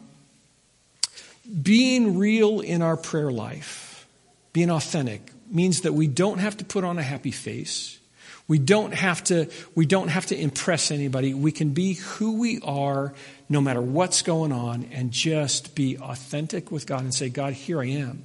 being 1.62 2.18
real 2.18 2.60
in 2.60 2.82
our 2.82 2.96
prayer 2.96 3.30
life, 3.30 4.06
being 4.52 4.70
authentic, 4.70 5.32
means 5.50 5.82
that 5.82 5.94
we 5.94 6.06
don't 6.06 6.38
have 6.38 6.56
to 6.58 6.64
put 6.64 6.84
on 6.84 6.98
a 6.98 7.02
happy 7.02 7.30
face. 7.30 7.98
We 8.46 8.58
don't 8.58 8.92
have 8.92 9.22
to, 9.24 9.48
we 9.74 9.86
don't 9.86 10.08
have 10.08 10.26
to 10.26 10.36
impress 10.40 10.90
anybody. 10.90 11.34
We 11.34 11.52
can 11.52 11.70
be 11.70 11.94
who 11.94 12.38
we 12.38 12.60
are 12.62 13.14
no 13.48 13.60
matter 13.60 13.80
what's 13.80 14.22
going 14.22 14.52
on 14.52 14.88
and 14.92 15.10
just 15.10 15.74
be 15.74 15.98
authentic 15.98 16.70
with 16.70 16.86
God 16.86 17.02
and 17.02 17.14
say, 17.14 17.28
God, 17.28 17.52
here 17.52 17.80
I 17.80 17.86
am. 17.86 18.24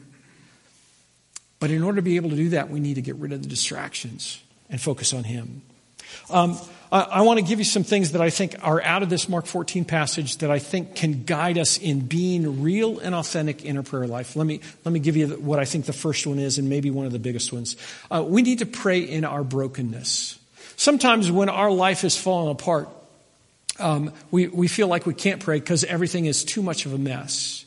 But 1.60 1.72
in 1.72 1.84
order 1.84 1.98
to 1.98 2.01
be 2.01 2.15
able 2.15 2.32
to 2.32 2.36
do 2.36 2.50
that, 2.50 2.70
we 2.70 2.79
need 2.79 2.96
to 2.96 3.01
get 3.01 3.15
rid 3.15 3.34
of 3.34 3.41
the 3.41 3.48
distractions 3.48 4.41
and 4.70 4.79
focus 4.82 5.13
on 5.13 5.24
Him. 5.24 5.62
Um, 6.29 6.57
I, 6.91 7.21
want 7.21 7.39
to 7.39 7.45
give 7.45 7.59
you 7.59 7.65
some 7.65 7.83
things 7.83 8.12
that 8.13 8.21
I 8.21 8.29
think 8.29 8.55
are 8.62 8.81
out 8.81 9.03
of 9.03 9.09
this 9.09 9.27
Mark 9.27 9.45
14 9.45 9.85
passage 9.85 10.38
that 10.38 10.51
I 10.51 10.59
think 10.59 10.95
can 10.95 11.24
guide 11.24 11.57
us 11.57 11.77
in 11.77 12.01
being 12.01 12.62
real 12.62 13.00
and 13.00 13.13
authentic 13.13 13.65
in 13.65 13.77
our 13.77 13.83
prayer 13.83 14.07
life. 14.07 14.35
Let 14.35 14.47
me, 14.47 14.62
let 14.85 14.91
me 14.91 15.00
give 15.00 15.17
you 15.17 15.27
what 15.27 15.59
I 15.59 15.65
think 15.65 15.85
the 15.85 15.93
first 15.93 16.25
one 16.25 16.39
is 16.39 16.57
and 16.57 16.69
maybe 16.69 16.91
one 16.91 17.05
of 17.05 17.12
the 17.12 17.19
biggest 17.19 17.51
ones. 17.51 17.75
Uh, 18.09 18.24
we 18.25 18.43
need 18.43 18.59
to 18.59 18.65
pray 18.65 19.00
in 19.00 19.25
our 19.25 19.43
brokenness. 19.43 20.39
Sometimes 20.77 21.31
when 21.31 21.50
our 21.50 21.71
life 21.71 22.03
is 22.03 22.17
falling 22.17 22.51
apart, 22.51 22.89
um, 23.79 24.13
we, 24.31 24.47
we 24.47 24.67
feel 24.67 24.88
like 24.88 25.05
we 25.05 25.13
can't 25.13 25.41
pray 25.41 25.59
because 25.59 25.83
everything 25.83 26.25
is 26.25 26.45
too 26.45 26.62
much 26.62 26.85
of 26.85 26.93
a 26.93 26.97
mess. 26.97 27.64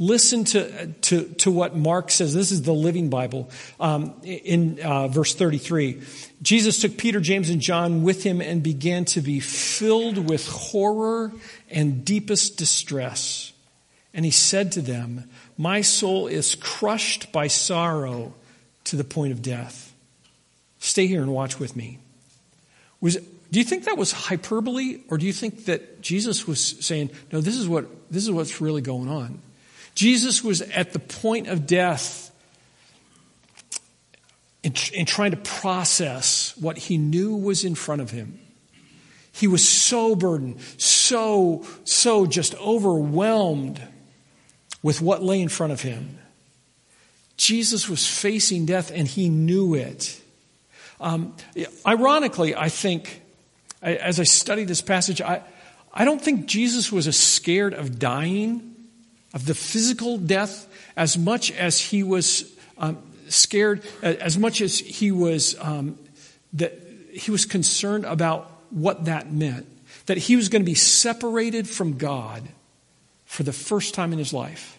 Listen 0.00 0.44
to, 0.44 0.86
to, 0.92 1.24
to 1.24 1.50
what 1.50 1.76
Mark 1.76 2.12
says. 2.12 2.32
This 2.32 2.52
is 2.52 2.62
the 2.62 2.72
Living 2.72 3.10
Bible 3.10 3.50
um, 3.80 4.14
in 4.22 4.78
uh, 4.80 5.08
verse 5.08 5.34
33. 5.34 6.00
Jesus 6.40 6.80
took 6.80 6.96
Peter, 6.96 7.20
James, 7.20 7.50
and 7.50 7.60
John 7.60 8.04
with 8.04 8.22
him 8.22 8.40
and 8.40 8.62
began 8.62 9.04
to 9.06 9.20
be 9.20 9.40
filled 9.40 10.28
with 10.28 10.46
horror 10.46 11.32
and 11.68 12.04
deepest 12.04 12.56
distress. 12.56 13.52
And 14.14 14.24
he 14.24 14.30
said 14.30 14.70
to 14.72 14.82
them, 14.82 15.28
My 15.56 15.80
soul 15.80 16.28
is 16.28 16.54
crushed 16.54 17.32
by 17.32 17.48
sorrow 17.48 18.34
to 18.84 18.96
the 18.96 19.04
point 19.04 19.32
of 19.32 19.42
death. 19.42 19.92
Stay 20.78 21.08
here 21.08 21.22
and 21.22 21.32
watch 21.32 21.58
with 21.58 21.74
me. 21.74 21.98
Was, 23.00 23.16
do 23.50 23.58
you 23.58 23.64
think 23.64 23.84
that 23.84 23.98
was 23.98 24.12
hyperbole, 24.12 25.00
or 25.08 25.18
do 25.18 25.26
you 25.26 25.32
think 25.32 25.64
that 25.64 26.02
Jesus 26.02 26.46
was 26.46 26.60
saying, 26.86 27.10
No, 27.32 27.40
this 27.40 27.56
is, 27.56 27.68
what, 27.68 27.86
this 28.12 28.22
is 28.22 28.30
what's 28.30 28.60
really 28.60 28.80
going 28.80 29.08
on? 29.08 29.40
Jesus 29.98 30.44
was 30.44 30.62
at 30.62 30.92
the 30.92 31.00
point 31.00 31.48
of 31.48 31.66
death 31.66 32.30
in, 34.62 34.72
in, 34.94 35.06
trying 35.06 35.32
to 35.32 35.36
process 35.38 36.56
what 36.56 36.78
he 36.78 36.96
knew 36.96 37.34
was 37.34 37.64
in 37.64 37.74
front 37.74 38.00
of 38.00 38.12
him. 38.12 38.38
He 39.32 39.48
was 39.48 39.68
so 39.68 40.14
burdened, 40.14 40.60
so, 40.76 41.66
so 41.82 42.26
just 42.26 42.54
overwhelmed 42.60 43.82
with 44.84 45.02
what 45.02 45.20
lay 45.24 45.40
in 45.40 45.48
front 45.48 45.72
of 45.72 45.80
him. 45.80 46.20
Jesus 47.36 47.88
was 47.88 48.06
facing 48.06 48.66
death 48.66 48.92
and 48.94 49.08
he 49.08 49.28
knew 49.28 49.74
it. 49.74 50.22
Um, 51.00 51.34
ironically, 51.84 52.54
I 52.54 52.68
think, 52.68 53.20
as 53.82 54.20
I 54.20 54.24
study 54.24 54.62
this 54.62 54.80
passage, 54.80 55.20
I, 55.20 55.42
I 55.92 56.04
don't 56.04 56.22
think 56.22 56.46
Jesus 56.46 56.92
was 56.92 57.08
as 57.08 57.16
scared 57.16 57.74
of 57.74 57.98
dying 57.98 58.67
of 59.34 59.46
the 59.46 59.54
physical 59.54 60.18
death 60.18 60.66
as 60.96 61.18
much 61.18 61.52
as 61.52 61.80
he 61.80 62.02
was 62.02 62.52
um, 62.78 62.98
scared, 63.28 63.82
as 64.02 64.38
much 64.38 64.60
as 64.60 64.78
he 64.78 65.12
was 65.12 65.56
um, 65.60 65.98
that 66.54 66.78
he 67.12 67.30
was 67.30 67.44
concerned 67.44 68.04
about 68.04 68.50
what 68.70 69.04
that 69.04 69.32
meant, 69.32 69.66
that 70.06 70.18
he 70.18 70.36
was 70.36 70.48
going 70.48 70.62
to 70.62 70.66
be 70.66 70.74
separated 70.74 71.68
from 71.68 71.98
God 71.98 72.42
for 73.26 73.42
the 73.42 73.52
first 73.52 73.94
time 73.94 74.12
in 74.12 74.18
his 74.18 74.32
life. 74.32 74.78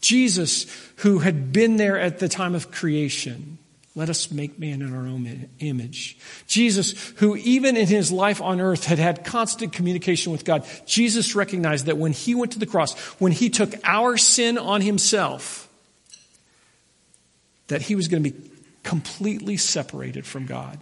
Jesus, 0.00 0.66
who 0.96 1.20
had 1.20 1.52
been 1.52 1.76
there 1.76 1.98
at 1.98 2.18
the 2.18 2.28
time 2.28 2.54
of 2.54 2.70
creation, 2.70 3.58
let 3.94 4.08
us 4.08 4.30
make 4.30 4.58
man 4.58 4.80
in 4.80 4.94
our 4.94 5.06
own 5.06 5.50
image. 5.58 6.16
Jesus, 6.46 7.10
who 7.16 7.36
even 7.36 7.76
in 7.76 7.86
his 7.86 8.10
life 8.10 8.40
on 8.40 8.60
earth 8.60 8.86
had 8.86 8.98
had 8.98 9.24
constant 9.24 9.72
communication 9.72 10.32
with 10.32 10.44
God, 10.44 10.66
Jesus 10.86 11.34
recognized 11.34 11.86
that 11.86 11.98
when 11.98 12.12
he 12.12 12.34
went 12.34 12.52
to 12.52 12.58
the 12.58 12.66
cross, 12.66 12.98
when 13.20 13.32
he 13.32 13.50
took 13.50 13.74
our 13.84 14.16
sin 14.16 14.56
on 14.56 14.80
himself, 14.80 15.68
that 17.68 17.82
he 17.82 17.94
was 17.94 18.08
going 18.08 18.22
to 18.22 18.30
be 18.30 18.50
completely 18.82 19.56
separated 19.56 20.26
from 20.26 20.46
God. 20.46 20.78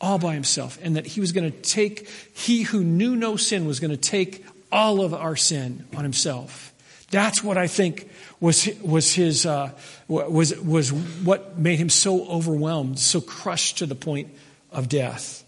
All 0.00 0.18
by 0.18 0.34
himself. 0.34 0.78
And 0.82 0.96
that 0.96 1.06
he 1.06 1.20
was 1.20 1.32
going 1.32 1.50
to 1.50 1.58
take, 1.60 2.08
he 2.34 2.62
who 2.62 2.82
knew 2.82 3.14
no 3.14 3.36
sin 3.36 3.66
was 3.66 3.80
going 3.80 3.90
to 3.90 3.96
take 3.96 4.44
all 4.72 5.02
of 5.02 5.14
our 5.14 5.36
sin 5.36 5.86
on 5.96 6.02
himself. 6.04 6.69
That's 7.10 7.42
what 7.42 7.58
I 7.58 7.66
think 7.66 8.08
was, 8.38 8.68
was 8.82 9.12
his, 9.12 9.44
uh, 9.44 9.72
was, 10.08 10.56
was 10.58 10.92
what 10.92 11.58
made 11.58 11.78
him 11.78 11.88
so 11.88 12.24
overwhelmed, 12.26 12.98
so 12.98 13.20
crushed 13.20 13.78
to 13.78 13.86
the 13.86 13.96
point 13.96 14.28
of 14.70 14.88
death. 14.88 15.44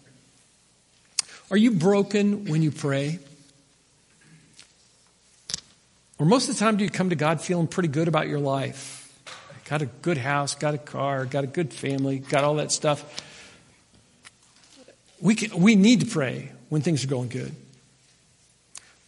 Are 1.49 1.57
you 1.57 1.71
broken 1.71 2.45
when 2.45 2.61
you 2.61 2.71
pray? 2.71 3.19
Or 6.19 6.25
most 6.25 6.49
of 6.49 6.55
the 6.55 6.59
time, 6.59 6.77
do 6.77 6.83
you 6.83 6.89
come 6.89 7.09
to 7.09 7.15
God 7.15 7.41
feeling 7.41 7.67
pretty 7.67 7.89
good 7.89 8.07
about 8.07 8.27
your 8.27 8.39
life? 8.39 8.99
Got 9.69 9.81
a 9.81 9.85
good 9.85 10.17
house, 10.17 10.55
got 10.55 10.73
a 10.73 10.77
car, 10.77 11.25
got 11.25 11.45
a 11.45 11.47
good 11.47 11.73
family, 11.73 12.19
got 12.19 12.43
all 12.43 12.55
that 12.55 12.71
stuff. 12.71 13.03
We, 15.21 15.35
can, 15.35 15.61
we 15.61 15.75
need 15.75 16.01
to 16.01 16.05
pray 16.05 16.51
when 16.67 16.81
things 16.81 17.05
are 17.05 17.07
going 17.07 17.29
good. 17.29 17.55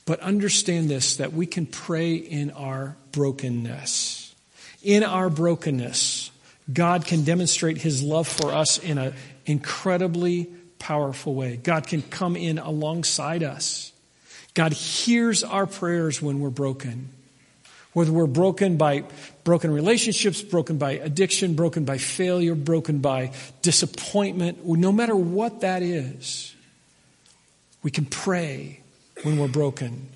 But 0.05 0.19
understand 0.19 0.87
this 0.87 1.17
that 1.17 1.33
we 1.33 1.47
can 1.47 1.65
pray 1.65 2.13
in 2.15 2.51
our 2.51 2.95
brokenness. 3.11 4.35
In 4.83 5.03
our 5.03 5.29
brokenness, 5.31 6.29
God 6.71 7.05
can 7.05 7.23
demonstrate 7.23 7.79
his 7.79 8.03
love 8.03 8.27
for 8.27 8.51
us 8.51 8.77
in 8.77 8.99
an 8.99 9.13
incredibly 9.45 10.45
powerful 10.77 11.33
way. 11.33 11.57
God 11.57 11.87
can 11.87 12.03
come 12.03 12.35
in 12.35 12.59
alongside 12.59 13.41
us. 13.41 13.91
God 14.53 14.73
hears 14.73 15.43
our 15.43 15.65
prayers 15.65 16.21
when 16.21 16.39
we're 16.39 16.49
broken. 16.49 17.09
Whether 17.93 18.11
we're 18.11 18.27
broken 18.27 18.77
by 18.77 19.05
broken 19.43 19.71
relationships, 19.71 20.41
broken 20.41 20.77
by 20.77 20.91
addiction, 20.93 21.55
broken 21.55 21.85
by 21.85 21.97
failure, 21.97 22.53
broken 22.53 22.99
by 22.99 23.31
disappointment, 23.61 24.65
no 24.67 24.91
matter 24.91 25.15
what 25.15 25.61
that 25.61 25.81
is, 25.81 26.53
we 27.81 27.89
can 27.89 28.05
pray 28.05 28.81
when 29.23 29.37
we're 29.37 29.47
broken. 29.47 30.09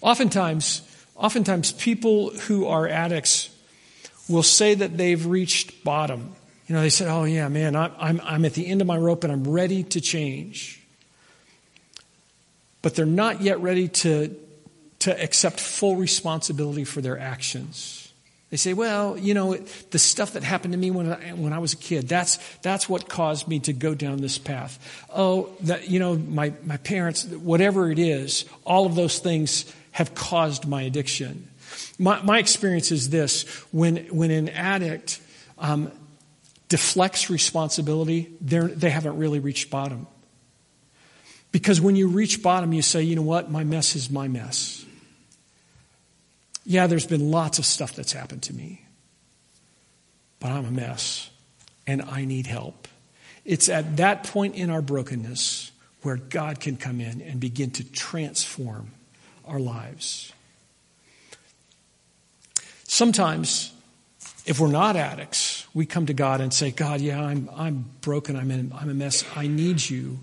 Oftentimes, 0.00 0.82
oftentimes 1.16 1.72
people 1.72 2.30
who 2.30 2.66
are 2.66 2.88
addicts 2.88 3.50
will 4.28 4.42
say 4.42 4.74
that 4.74 4.96
they've 4.96 5.24
reached 5.26 5.84
bottom. 5.84 6.34
You 6.66 6.74
know, 6.76 6.82
they 6.82 6.88
say, 6.88 7.08
oh 7.08 7.24
yeah, 7.24 7.48
man, 7.48 7.74
I'm, 7.74 7.92
I'm, 7.98 8.20
I'm 8.22 8.44
at 8.44 8.54
the 8.54 8.66
end 8.66 8.80
of 8.80 8.86
my 8.86 8.96
rope 8.96 9.24
and 9.24 9.32
I'm 9.32 9.44
ready 9.44 9.82
to 9.84 10.00
change. 10.00 10.80
But 12.82 12.94
they're 12.94 13.04
not 13.06 13.42
yet 13.42 13.60
ready 13.60 13.88
to, 13.88 14.34
to 15.00 15.22
accept 15.22 15.60
full 15.60 15.96
responsibility 15.96 16.84
for 16.84 17.00
their 17.00 17.18
actions. 17.18 18.09
They 18.50 18.56
say, 18.56 18.74
well, 18.74 19.16
you 19.16 19.32
know, 19.32 19.54
the 19.54 19.98
stuff 19.98 20.32
that 20.32 20.42
happened 20.42 20.72
to 20.72 20.78
me 20.78 20.90
when 20.90 21.12
I, 21.12 21.30
when 21.34 21.52
I 21.52 21.60
was 21.60 21.72
a 21.72 21.76
kid, 21.76 22.08
that's, 22.08 22.38
that's 22.62 22.88
what 22.88 23.08
caused 23.08 23.46
me 23.46 23.60
to 23.60 23.72
go 23.72 23.94
down 23.94 24.20
this 24.20 24.38
path. 24.38 25.06
Oh, 25.08 25.50
that, 25.62 25.88
you 25.88 26.00
know, 26.00 26.16
my, 26.16 26.52
my 26.64 26.76
parents, 26.78 27.24
whatever 27.26 27.92
it 27.92 28.00
is, 28.00 28.44
all 28.64 28.86
of 28.86 28.96
those 28.96 29.20
things 29.20 29.72
have 29.92 30.16
caused 30.16 30.66
my 30.66 30.82
addiction. 30.82 31.48
My, 31.96 32.20
my 32.22 32.38
experience 32.38 32.90
is 32.90 33.10
this 33.10 33.44
when, 33.72 33.98
when 34.08 34.32
an 34.32 34.48
addict 34.48 35.20
um, 35.58 35.92
deflects 36.68 37.30
responsibility, 37.30 38.32
they 38.40 38.90
haven't 38.90 39.16
really 39.16 39.38
reached 39.38 39.70
bottom. 39.70 40.08
Because 41.52 41.80
when 41.80 41.94
you 41.94 42.08
reach 42.08 42.42
bottom, 42.42 42.72
you 42.72 42.82
say, 42.82 43.02
you 43.02 43.14
know 43.14 43.22
what, 43.22 43.48
my 43.48 43.62
mess 43.62 43.94
is 43.94 44.10
my 44.10 44.26
mess. 44.26 44.84
Yeah, 46.64 46.86
there's 46.86 47.06
been 47.06 47.30
lots 47.30 47.58
of 47.58 47.66
stuff 47.66 47.94
that's 47.94 48.12
happened 48.12 48.42
to 48.44 48.54
me, 48.54 48.84
but 50.38 50.50
I'm 50.50 50.64
a 50.66 50.70
mess 50.70 51.30
and 51.86 52.02
I 52.02 52.24
need 52.24 52.46
help. 52.46 52.86
It's 53.44 53.68
at 53.68 53.96
that 53.96 54.24
point 54.24 54.54
in 54.54 54.70
our 54.70 54.82
brokenness 54.82 55.72
where 56.02 56.16
God 56.16 56.60
can 56.60 56.76
come 56.76 57.00
in 57.00 57.20
and 57.20 57.40
begin 57.40 57.70
to 57.72 57.84
transform 57.84 58.92
our 59.46 59.58
lives. 59.58 60.32
Sometimes, 62.84 63.72
if 64.46 64.60
we're 64.60 64.68
not 64.68 64.96
addicts, 64.96 65.66
we 65.74 65.86
come 65.86 66.06
to 66.06 66.14
God 66.14 66.40
and 66.40 66.52
say, 66.52 66.70
God, 66.70 67.00
yeah, 67.00 67.22
I'm, 67.22 67.48
I'm 67.54 67.84
broken. 68.00 68.36
I'm, 68.36 68.50
in, 68.50 68.72
I'm 68.74 68.88
a 68.88 68.94
mess. 68.94 69.24
I 69.36 69.46
need 69.46 69.88
you. 69.88 70.18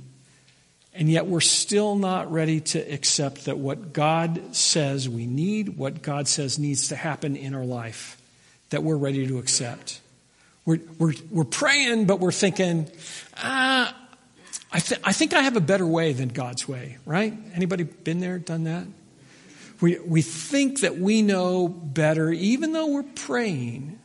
And 0.97 1.11
yet 1.11 1.27
we're 1.27 1.41
still 1.41 1.95
not 1.95 2.31
ready 2.31 2.59
to 2.59 2.79
accept 2.79 3.45
that 3.45 3.59
what 3.59 3.93
God 3.93 4.55
says 4.55 5.07
we 5.07 5.27
need, 5.27 5.77
what 5.77 6.01
God 6.01 6.27
says 6.27 6.57
needs 6.57 6.87
to 6.87 6.95
happen 6.95 7.35
in 7.35 7.53
our 7.53 7.65
life, 7.65 8.19
that 8.71 8.81
we're 8.81 8.97
ready 8.97 9.27
to 9.27 9.37
accept. 9.37 10.01
We're, 10.65 10.79
we're, 10.97 11.13
we're 11.29 11.43
praying, 11.43 12.05
but 12.05 12.19
we're 12.19 12.31
thinking, 12.31 12.89
ah, 13.37 13.95
I, 14.73 14.79
th- 14.79 14.99
I 15.03 15.13
think 15.13 15.35
I 15.35 15.43
have 15.43 15.55
a 15.55 15.61
better 15.61 15.85
way 15.85 16.13
than 16.13 16.29
God's 16.29 16.67
way, 16.67 16.97
right? 17.05 17.31
Anybody 17.53 17.83
been 17.83 18.19
there, 18.19 18.39
done 18.39 18.63
that? 18.63 18.87
We, 19.79 19.99
we 19.99 20.23
think 20.23 20.79
that 20.79 20.97
we 20.97 21.21
know 21.21 21.67
better, 21.67 22.31
even 22.31 22.73
though 22.73 22.87
we're 22.87 23.03
praying. 23.03 23.99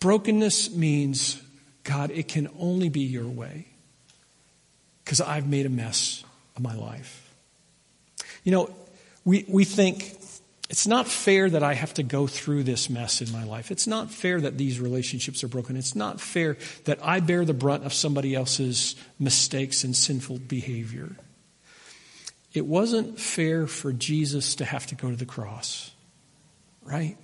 Brokenness 0.00 0.74
means, 0.74 1.42
God, 1.84 2.10
it 2.10 2.28
can 2.28 2.48
only 2.58 2.88
be 2.88 3.02
your 3.02 3.26
way 3.28 3.66
because 5.12 5.20
I've 5.20 5.46
made 5.46 5.66
a 5.66 5.68
mess 5.68 6.24
of 6.56 6.62
my 6.62 6.74
life. 6.74 7.34
You 8.44 8.52
know, 8.52 8.70
we, 9.26 9.44
we 9.46 9.64
think 9.64 10.16
it's 10.70 10.86
not 10.86 11.06
fair 11.06 11.50
that 11.50 11.62
I 11.62 11.74
have 11.74 11.92
to 11.94 12.02
go 12.02 12.26
through 12.26 12.62
this 12.62 12.88
mess 12.88 13.20
in 13.20 13.30
my 13.30 13.44
life. 13.44 13.70
It's 13.70 13.86
not 13.86 14.10
fair 14.10 14.40
that 14.40 14.56
these 14.56 14.80
relationships 14.80 15.44
are 15.44 15.48
broken. 15.48 15.76
It's 15.76 15.94
not 15.94 16.18
fair 16.18 16.56
that 16.86 16.98
I 17.02 17.20
bear 17.20 17.44
the 17.44 17.52
brunt 17.52 17.84
of 17.84 17.92
somebody 17.92 18.34
else's 18.34 18.96
mistakes 19.18 19.84
and 19.84 19.94
sinful 19.94 20.38
behavior. 20.38 21.14
It 22.54 22.64
wasn't 22.64 23.20
fair 23.20 23.66
for 23.66 23.92
Jesus 23.92 24.54
to 24.54 24.64
have 24.64 24.86
to 24.86 24.94
go 24.94 25.10
to 25.10 25.16
the 25.16 25.26
cross, 25.26 25.90
right? 26.84 27.18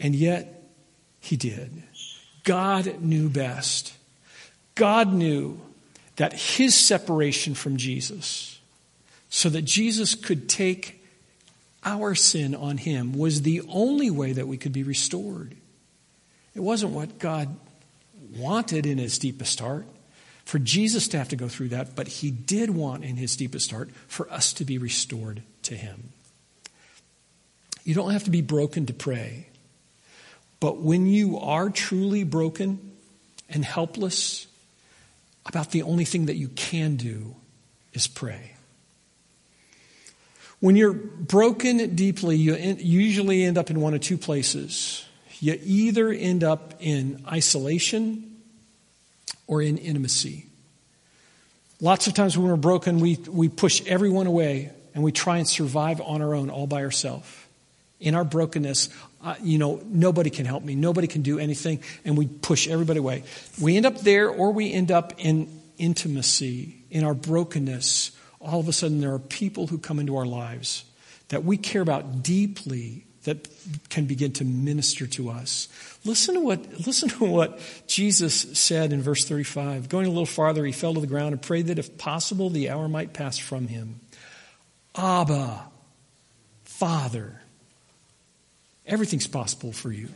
And 0.00 0.16
yet, 0.16 0.64
he 1.20 1.36
did. 1.36 1.80
God 2.42 3.02
knew 3.02 3.28
best. 3.28 3.94
God 4.74 5.12
knew 5.12 5.60
that 6.16 6.32
his 6.32 6.74
separation 6.74 7.54
from 7.54 7.76
Jesus, 7.76 8.58
so 9.28 9.48
that 9.50 9.62
Jesus 9.62 10.14
could 10.14 10.48
take 10.48 11.04
our 11.84 12.14
sin 12.14 12.54
on 12.54 12.78
him, 12.78 13.12
was 13.12 13.42
the 13.42 13.62
only 13.68 14.10
way 14.10 14.32
that 14.32 14.48
we 14.48 14.56
could 14.56 14.72
be 14.72 14.82
restored. 14.82 15.54
It 16.54 16.60
wasn't 16.60 16.92
what 16.92 17.18
God 17.18 17.54
wanted 18.36 18.86
in 18.86 18.98
his 18.98 19.18
deepest 19.18 19.60
heart 19.60 19.86
for 20.44 20.58
Jesus 20.58 21.08
to 21.08 21.18
have 21.18 21.28
to 21.30 21.36
go 21.36 21.48
through 21.48 21.68
that, 21.70 21.96
but 21.96 22.06
he 22.06 22.30
did 22.30 22.70
want 22.70 23.04
in 23.04 23.16
his 23.16 23.36
deepest 23.36 23.70
heart 23.70 23.90
for 24.06 24.30
us 24.32 24.52
to 24.54 24.64
be 24.64 24.78
restored 24.78 25.42
to 25.62 25.74
him. 25.74 26.10
You 27.84 27.94
don't 27.94 28.12
have 28.12 28.24
to 28.24 28.30
be 28.30 28.42
broken 28.42 28.86
to 28.86 28.94
pray. 28.94 29.48
But 30.60 30.78
when 30.78 31.06
you 31.06 31.38
are 31.38 31.68
truly 31.68 32.24
broken 32.24 32.92
and 33.48 33.64
helpless 33.64 34.46
about 35.48 35.70
the 35.70 35.82
only 35.82 36.04
thing 36.04 36.26
that 36.26 36.36
you 36.36 36.48
can 36.48 36.96
do 36.96 37.34
is 37.92 38.06
pray. 38.06 38.52
When 40.60 40.74
you're 40.76 40.92
broken 40.92 41.94
deeply, 41.94 42.36
you 42.36 42.54
usually 42.54 43.44
end 43.44 43.58
up 43.58 43.70
in 43.70 43.80
one 43.80 43.94
of 43.94 44.00
two 44.00 44.18
places. 44.18 45.04
You 45.38 45.58
either 45.62 46.10
end 46.10 46.42
up 46.44 46.74
in 46.80 47.24
isolation 47.30 48.40
or 49.46 49.60
in 49.62 49.78
intimacy. 49.78 50.46
Lots 51.80 52.06
of 52.06 52.14
times 52.14 52.38
when 52.38 52.48
we're 52.48 52.56
broken, 52.56 53.00
we, 53.00 53.16
we 53.28 53.48
push 53.50 53.82
everyone 53.86 54.26
away 54.26 54.70
and 54.94 55.04
we 55.04 55.12
try 55.12 55.36
and 55.36 55.46
survive 55.46 56.00
on 56.00 56.22
our 56.22 56.34
own, 56.34 56.48
all 56.48 56.66
by 56.66 56.82
ourselves. 56.82 57.28
In 58.00 58.14
our 58.14 58.24
brokenness, 58.24 58.88
uh, 59.26 59.34
you 59.42 59.58
know, 59.58 59.82
nobody 59.84 60.30
can 60.30 60.46
help 60.46 60.62
me, 60.62 60.76
nobody 60.76 61.08
can 61.08 61.22
do 61.22 61.40
anything, 61.40 61.80
and 62.04 62.16
we 62.16 62.28
push 62.28 62.68
everybody 62.68 63.00
away. 63.00 63.24
We 63.60 63.76
end 63.76 63.84
up 63.84 63.98
there, 63.98 64.30
or 64.30 64.52
we 64.52 64.72
end 64.72 64.92
up 64.92 65.14
in 65.18 65.48
intimacy, 65.78 66.76
in 66.92 67.02
our 67.02 67.12
brokenness. 67.12 68.12
All 68.40 68.60
of 68.60 68.68
a 68.68 68.72
sudden, 68.72 69.00
there 69.00 69.12
are 69.12 69.18
people 69.18 69.66
who 69.66 69.78
come 69.78 69.98
into 69.98 70.16
our 70.16 70.24
lives 70.24 70.84
that 71.30 71.42
we 71.42 71.56
care 71.56 71.82
about 71.82 72.22
deeply 72.22 73.04
that 73.24 73.48
can 73.88 74.04
begin 74.04 74.30
to 74.34 74.44
minister 74.44 75.08
to 75.08 75.30
us. 75.30 75.66
Listen 76.04 76.36
to 76.36 76.40
what, 76.40 76.86
listen 76.86 77.08
to 77.08 77.24
what 77.24 77.58
Jesus 77.88 78.32
said 78.56 78.92
in 78.92 79.02
verse 79.02 79.24
35. 79.24 79.88
Going 79.88 80.06
a 80.06 80.10
little 80.10 80.24
farther, 80.24 80.64
he 80.64 80.70
fell 80.70 80.94
to 80.94 81.00
the 81.00 81.08
ground 81.08 81.32
and 81.32 81.42
prayed 81.42 81.66
that 81.66 81.80
if 81.80 81.98
possible, 81.98 82.48
the 82.48 82.70
hour 82.70 82.88
might 82.88 83.12
pass 83.12 83.38
from 83.38 83.66
him. 83.66 83.98
Abba, 84.94 85.64
Father, 86.62 87.35
Everything's 88.86 89.26
possible 89.26 89.72
for 89.72 89.90
you. 89.90 90.08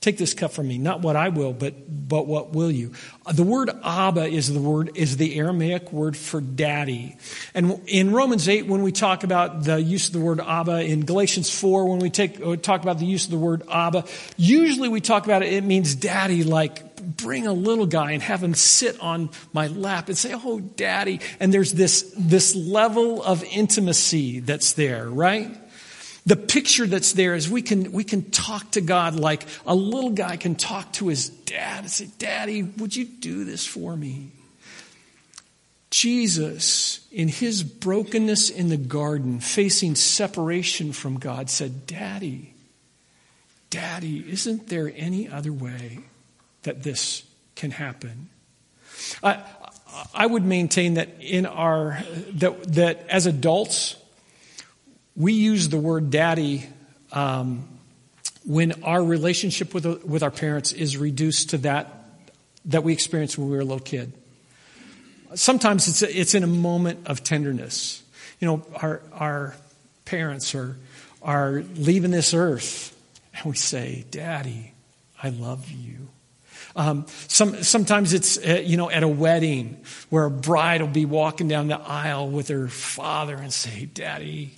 Take 0.00 0.16
this 0.16 0.32
cup 0.32 0.52
from 0.52 0.66
me, 0.66 0.78
not 0.78 1.02
what 1.02 1.14
I 1.14 1.28
will, 1.28 1.52
but, 1.52 1.74
but 2.08 2.26
what 2.26 2.54
will 2.54 2.70
you? 2.70 2.92
The 3.30 3.42
word 3.42 3.70
Abba 3.84 4.24
is 4.24 4.50
the 4.50 4.58
word, 4.58 4.92
is 4.94 5.18
the 5.18 5.38
Aramaic 5.38 5.92
word 5.92 6.16
for 6.16 6.40
daddy. 6.40 7.16
And 7.52 7.82
in 7.86 8.10
Romans 8.10 8.48
8, 8.48 8.66
when 8.66 8.80
we 8.80 8.92
talk 8.92 9.24
about 9.24 9.64
the 9.64 9.80
use 9.80 10.06
of 10.06 10.14
the 10.14 10.20
word 10.20 10.40
Abba, 10.40 10.84
in 10.84 11.04
Galatians 11.04 11.50
4, 11.50 11.84
when 11.84 11.98
we 11.98 12.08
take, 12.08 12.40
uh, 12.40 12.56
talk 12.56 12.82
about 12.82 12.98
the 12.98 13.04
use 13.04 13.26
of 13.26 13.30
the 13.30 13.38
word 13.38 13.62
Abba, 13.70 14.04
usually 14.38 14.88
we 14.88 15.02
talk 15.02 15.26
about 15.26 15.42
it, 15.42 15.52
it 15.52 15.64
means 15.64 15.94
daddy, 15.94 16.44
like 16.44 16.96
bring 17.18 17.46
a 17.46 17.52
little 17.52 17.86
guy 17.86 18.12
and 18.12 18.22
have 18.22 18.42
him 18.42 18.54
sit 18.54 18.98
on 19.00 19.28
my 19.52 19.66
lap 19.66 20.08
and 20.08 20.16
say, 20.16 20.32
Oh, 20.34 20.60
daddy. 20.60 21.20
And 21.40 21.52
there's 21.52 21.72
this, 21.72 22.10
this 22.16 22.54
level 22.54 23.22
of 23.22 23.44
intimacy 23.44 24.40
that's 24.40 24.72
there, 24.72 25.10
right? 25.10 25.54
The 26.26 26.36
picture 26.36 26.86
that's 26.86 27.12
there 27.12 27.34
is 27.34 27.48
we 27.48 27.62
can, 27.62 27.92
we 27.92 28.04
can 28.04 28.30
talk 28.30 28.72
to 28.72 28.80
God 28.80 29.14
like 29.14 29.44
a 29.66 29.74
little 29.74 30.10
guy 30.10 30.36
can 30.36 30.54
talk 30.54 30.92
to 30.94 31.08
his 31.08 31.28
dad 31.28 31.80
and 31.80 31.90
say, 31.90 32.08
Daddy, 32.18 32.62
would 32.62 32.94
you 32.94 33.04
do 33.04 33.44
this 33.44 33.66
for 33.66 33.96
me? 33.96 34.32
Jesus, 35.90 37.06
in 37.10 37.28
his 37.28 37.62
brokenness 37.62 38.48
in 38.50 38.68
the 38.68 38.76
garden, 38.76 39.40
facing 39.40 39.96
separation 39.96 40.92
from 40.92 41.18
God, 41.18 41.50
said, 41.50 41.86
Daddy, 41.86 42.54
Daddy, 43.70 44.24
isn't 44.30 44.68
there 44.68 44.92
any 44.94 45.28
other 45.28 45.52
way 45.52 46.00
that 46.62 46.82
this 46.82 47.24
can 47.56 47.72
happen? 47.72 48.28
I, 49.22 49.42
I 50.14 50.26
would 50.26 50.44
maintain 50.44 50.94
that 50.94 51.08
in 51.20 51.46
our, 51.46 51.98
that, 52.34 52.62
that 52.74 53.06
as 53.08 53.26
adults, 53.26 53.96
we 55.20 55.34
use 55.34 55.68
the 55.68 55.78
word 55.78 56.10
daddy 56.10 56.66
um, 57.12 57.68
when 58.44 58.82
our 58.82 59.04
relationship 59.04 59.74
with, 59.74 59.84
with 60.04 60.22
our 60.22 60.30
parents 60.30 60.72
is 60.72 60.96
reduced 60.96 61.50
to 61.50 61.58
that 61.58 61.96
that 62.66 62.84
we 62.84 62.92
experienced 62.92 63.38
when 63.38 63.48
we 63.48 63.56
were 63.56 63.62
a 63.62 63.64
little 63.64 63.78
kid. 63.78 64.12
Sometimes 65.34 65.88
it's, 65.88 66.02
a, 66.02 66.18
it's 66.20 66.34
in 66.34 66.42
a 66.42 66.48
moment 66.48 67.06
of 67.06 67.22
tenderness. 67.22 68.02
You 68.38 68.48
know, 68.48 68.66
our, 68.76 69.00
our 69.12 69.56
parents 70.04 70.54
are, 70.54 70.76
are 71.22 71.62
leaving 71.76 72.10
this 72.10 72.34
earth, 72.34 72.96
and 73.34 73.46
we 73.46 73.56
say, 73.56 74.04
Daddy, 74.10 74.72
I 75.22 75.30
love 75.30 75.70
you. 75.70 76.08
Um, 76.76 77.06
some, 77.28 77.62
sometimes 77.62 78.12
it's, 78.12 78.38
uh, 78.38 78.62
you 78.64 78.76
know, 78.76 78.90
at 78.90 79.02
a 79.02 79.08
wedding 79.08 79.82
where 80.08 80.24
a 80.24 80.30
bride 80.30 80.80
will 80.80 80.88
be 80.88 81.04
walking 81.04 81.48
down 81.48 81.68
the 81.68 81.80
aisle 81.80 82.28
with 82.28 82.48
her 82.48 82.68
father 82.68 83.36
and 83.36 83.52
say, 83.52 83.86
Daddy, 83.86 84.54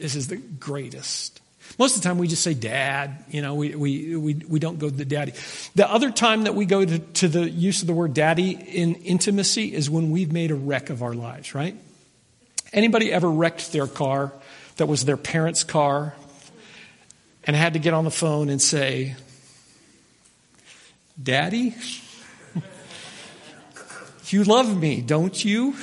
this 0.00 0.16
is 0.16 0.28
the 0.28 0.36
greatest. 0.36 1.40
Most 1.78 1.96
of 1.96 2.02
the 2.02 2.08
time 2.08 2.18
we 2.18 2.26
just 2.26 2.42
say 2.42 2.54
dad, 2.54 3.24
you 3.30 3.42
know, 3.42 3.54
we, 3.54 3.74
we, 3.74 4.16
we, 4.16 4.34
we 4.34 4.58
don't 4.58 4.78
go 4.78 4.88
to 4.88 4.94
the 4.94 5.04
daddy. 5.04 5.32
The 5.74 5.88
other 5.88 6.10
time 6.10 6.44
that 6.44 6.54
we 6.54 6.64
go 6.64 6.84
to, 6.84 6.98
to 6.98 7.28
the 7.28 7.48
use 7.48 7.82
of 7.82 7.86
the 7.86 7.92
word 7.92 8.14
daddy 8.14 8.50
in 8.50 8.96
intimacy 8.96 9.72
is 9.72 9.88
when 9.88 10.10
we've 10.10 10.32
made 10.32 10.50
a 10.50 10.54
wreck 10.54 10.90
of 10.90 11.02
our 11.02 11.14
lives, 11.14 11.54
right? 11.54 11.76
Anybody 12.72 13.12
ever 13.12 13.30
wrecked 13.30 13.72
their 13.72 13.86
car 13.86 14.32
that 14.76 14.86
was 14.86 15.04
their 15.04 15.16
parents' 15.16 15.64
car 15.64 16.14
and 17.44 17.54
had 17.54 17.74
to 17.74 17.78
get 17.78 17.94
on 17.94 18.04
the 18.04 18.10
phone 18.10 18.48
and 18.48 18.60
say, 18.60 19.16
Daddy, 21.22 21.74
you 24.28 24.44
love 24.44 24.76
me, 24.76 25.02
don't 25.02 25.44
you? 25.44 25.74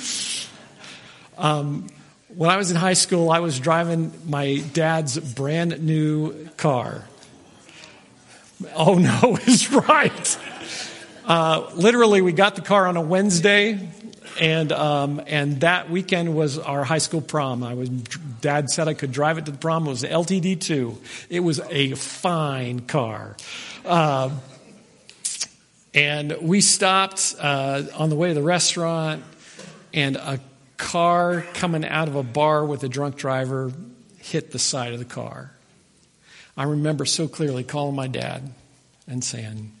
Um, 1.36 1.86
when 2.34 2.50
I 2.50 2.56
was 2.56 2.70
in 2.70 2.76
high 2.76 2.94
school, 2.94 3.30
I 3.30 3.40
was 3.40 3.58
driving 3.58 4.12
my 4.26 4.58
dad's 4.72 5.18
brand 5.18 5.82
new 5.82 6.48
car. 6.56 7.04
Oh 8.74 8.94
no, 8.94 9.36
is 9.46 9.72
right. 9.72 10.38
Uh, 11.24 11.70
literally, 11.74 12.22
we 12.22 12.32
got 12.32 12.56
the 12.56 12.62
car 12.62 12.86
on 12.86 12.96
a 12.96 13.00
Wednesday, 13.00 13.78
and 14.40 14.72
um, 14.72 15.22
and 15.26 15.60
that 15.60 15.90
weekend 15.90 16.34
was 16.34 16.58
our 16.58 16.84
high 16.84 16.98
school 16.98 17.20
prom. 17.20 17.62
I 17.62 17.74
was 17.74 17.88
Dad 17.88 18.68
said 18.70 18.88
I 18.88 18.94
could 18.94 19.12
drive 19.12 19.38
it 19.38 19.46
to 19.46 19.52
the 19.52 19.58
prom. 19.58 19.86
It 19.86 19.90
was 19.90 20.00
the 20.02 20.08
LTD 20.08 20.60
two. 20.60 20.98
It 21.30 21.40
was 21.40 21.60
a 21.70 21.94
fine 21.94 22.80
car. 22.80 23.36
Uh, 23.84 24.30
and 25.94 26.36
we 26.42 26.60
stopped 26.60 27.34
uh, 27.40 27.84
on 27.96 28.10
the 28.10 28.16
way 28.16 28.28
to 28.28 28.34
the 28.34 28.42
restaurant, 28.42 29.24
and 29.94 30.16
a 30.16 30.40
car 30.78 31.42
coming 31.52 31.84
out 31.84 32.08
of 32.08 32.16
a 32.16 32.22
bar 32.22 32.64
with 32.64 32.82
a 32.82 32.88
drunk 32.88 33.16
driver 33.16 33.72
hit 34.16 34.52
the 34.52 34.58
side 34.58 34.94
of 34.94 34.98
the 34.98 35.04
car. 35.04 35.52
I 36.56 36.64
remember 36.64 37.04
so 37.04 37.28
clearly 37.28 37.64
calling 37.64 37.94
my 37.94 38.08
dad 38.08 38.52
and 39.06 39.22
saying, 39.22 39.72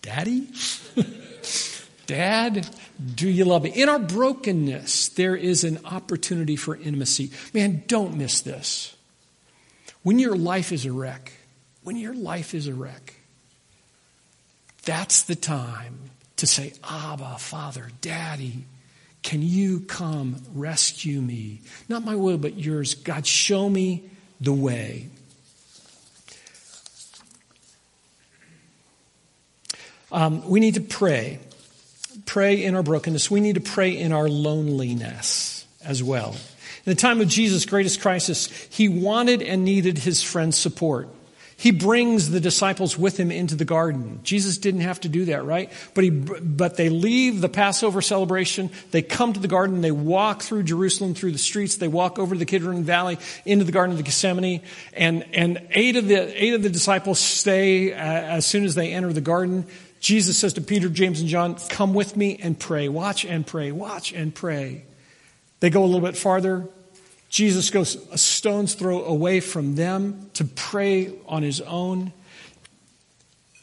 Daddy? 0.00 0.48
Dad, 2.06 2.68
do 3.14 3.28
you 3.28 3.44
love 3.44 3.62
me? 3.62 3.70
In 3.70 3.88
our 3.88 3.98
brokenness, 3.98 5.10
there 5.10 5.36
is 5.36 5.64
an 5.64 5.78
opportunity 5.84 6.56
for 6.56 6.76
intimacy. 6.76 7.30
Man, 7.54 7.84
don't 7.86 8.16
miss 8.16 8.40
this. 8.40 8.96
When 10.02 10.18
your 10.18 10.34
life 10.34 10.72
is 10.72 10.84
a 10.84 10.92
wreck, 10.92 11.32
when 11.84 11.96
your 11.96 12.14
life 12.14 12.54
is 12.54 12.66
a 12.66 12.74
wreck, 12.74 13.14
that's 14.84 15.22
the 15.22 15.36
time 15.36 16.10
to 16.36 16.46
say, 16.46 16.72
Abba, 16.82 17.38
Father, 17.38 17.90
Daddy, 18.00 18.64
can 19.22 19.42
you 19.42 19.80
come 19.80 20.42
rescue 20.54 21.20
me? 21.20 21.60
Not 21.88 22.04
my 22.04 22.16
will, 22.16 22.38
but 22.38 22.58
yours. 22.58 22.94
God, 22.94 23.26
show 23.26 23.68
me 23.68 24.10
the 24.40 24.52
way. 24.52 25.08
Um, 30.10 30.46
we 30.48 30.60
need 30.60 30.74
to 30.74 30.80
pray. 30.80 31.38
Pray 32.26 32.62
in 32.62 32.74
our 32.74 32.82
brokenness. 32.82 33.30
We 33.30 33.40
need 33.40 33.54
to 33.54 33.60
pray 33.60 33.96
in 33.96 34.12
our 34.12 34.28
loneliness 34.28 35.66
as 35.84 36.02
well. 36.02 36.36
In 36.84 36.90
the 36.90 36.94
time 36.94 37.20
of 37.20 37.28
Jesus' 37.28 37.64
greatest 37.64 38.00
crisis, 38.00 38.48
he 38.70 38.88
wanted 38.88 39.40
and 39.40 39.64
needed 39.64 39.98
his 39.98 40.22
friends' 40.22 40.58
support. 40.58 41.08
He 41.56 41.70
brings 41.70 42.30
the 42.30 42.40
disciples 42.40 42.98
with 42.98 43.18
him 43.18 43.30
into 43.30 43.54
the 43.54 43.64
garden. 43.64 44.20
Jesus 44.22 44.58
didn't 44.58 44.80
have 44.80 45.00
to 45.00 45.08
do 45.08 45.26
that, 45.26 45.44
right? 45.44 45.70
But, 45.94 46.04
he, 46.04 46.10
but 46.10 46.76
they 46.76 46.88
leave 46.88 47.40
the 47.40 47.48
Passover 47.48 48.02
celebration. 48.02 48.70
They 48.90 49.02
come 49.02 49.32
to 49.32 49.40
the 49.40 49.48
garden. 49.48 49.80
They 49.80 49.92
walk 49.92 50.42
through 50.42 50.64
Jerusalem, 50.64 51.14
through 51.14 51.32
the 51.32 51.38
streets. 51.38 51.76
They 51.76 51.88
walk 51.88 52.18
over 52.18 52.36
the 52.36 52.46
Kidron 52.46 52.82
Valley 52.84 53.18
into 53.44 53.64
the 53.64 53.72
Garden 53.72 53.92
of 53.92 53.98
the 53.98 54.02
Gethsemane. 54.02 54.62
And, 54.94 55.24
and 55.34 55.68
eight, 55.70 55.96
of 55.96 56.08
the, 56.08 56.42
eight 56.42 56.54
of 56.54 56.62
the 56.62 56.70
disciples 56.70 57.18
stay 57.18 57.92
uh, 57.92 57.96
as 57.96 58.46
soon 58.46 58.64
as 58.64 58.74
they 58.74 58.92
enter 58.92 59.12
the 59.12 59.20
garden. 59.20 59.66
Jesus 60.00 60.36
says 60.36 60.54
to 60.54 60.60
Peter, 60.60 60.88
James, 60.88 61.20
and 61.20 61.28
John, 61.28 61.54
Come 61.68 61.94
with 61.94 62.16
me 62.16 62.38
and 62.42 62.58
pray. 62.58 62.88
Watch 62.88 63.24
and 63.24 63.46
pray. 63.46 63.70
Watch 63.70 64.12
and 64.12 64.34
pray. 64.34 64.84
They 65.60 65.70
go 65.70 65.84
a 65.84 65.86
little 65.86 66.00
bit 66.00 66.16
farther. 66.16 66.68
Jesus 67.32 67.70
goes 67.70 67.96
a 68.12 68.18
stone's 68.18 68.74
throw 68.74 69.04
away 69.04 69.40
from 69.40 69.74
them 69.74 70.30
to 70.34 70.44
pray 70.44 71.14
on 71.26 71.42
his 71.42 71.62
own. 71.62 72.12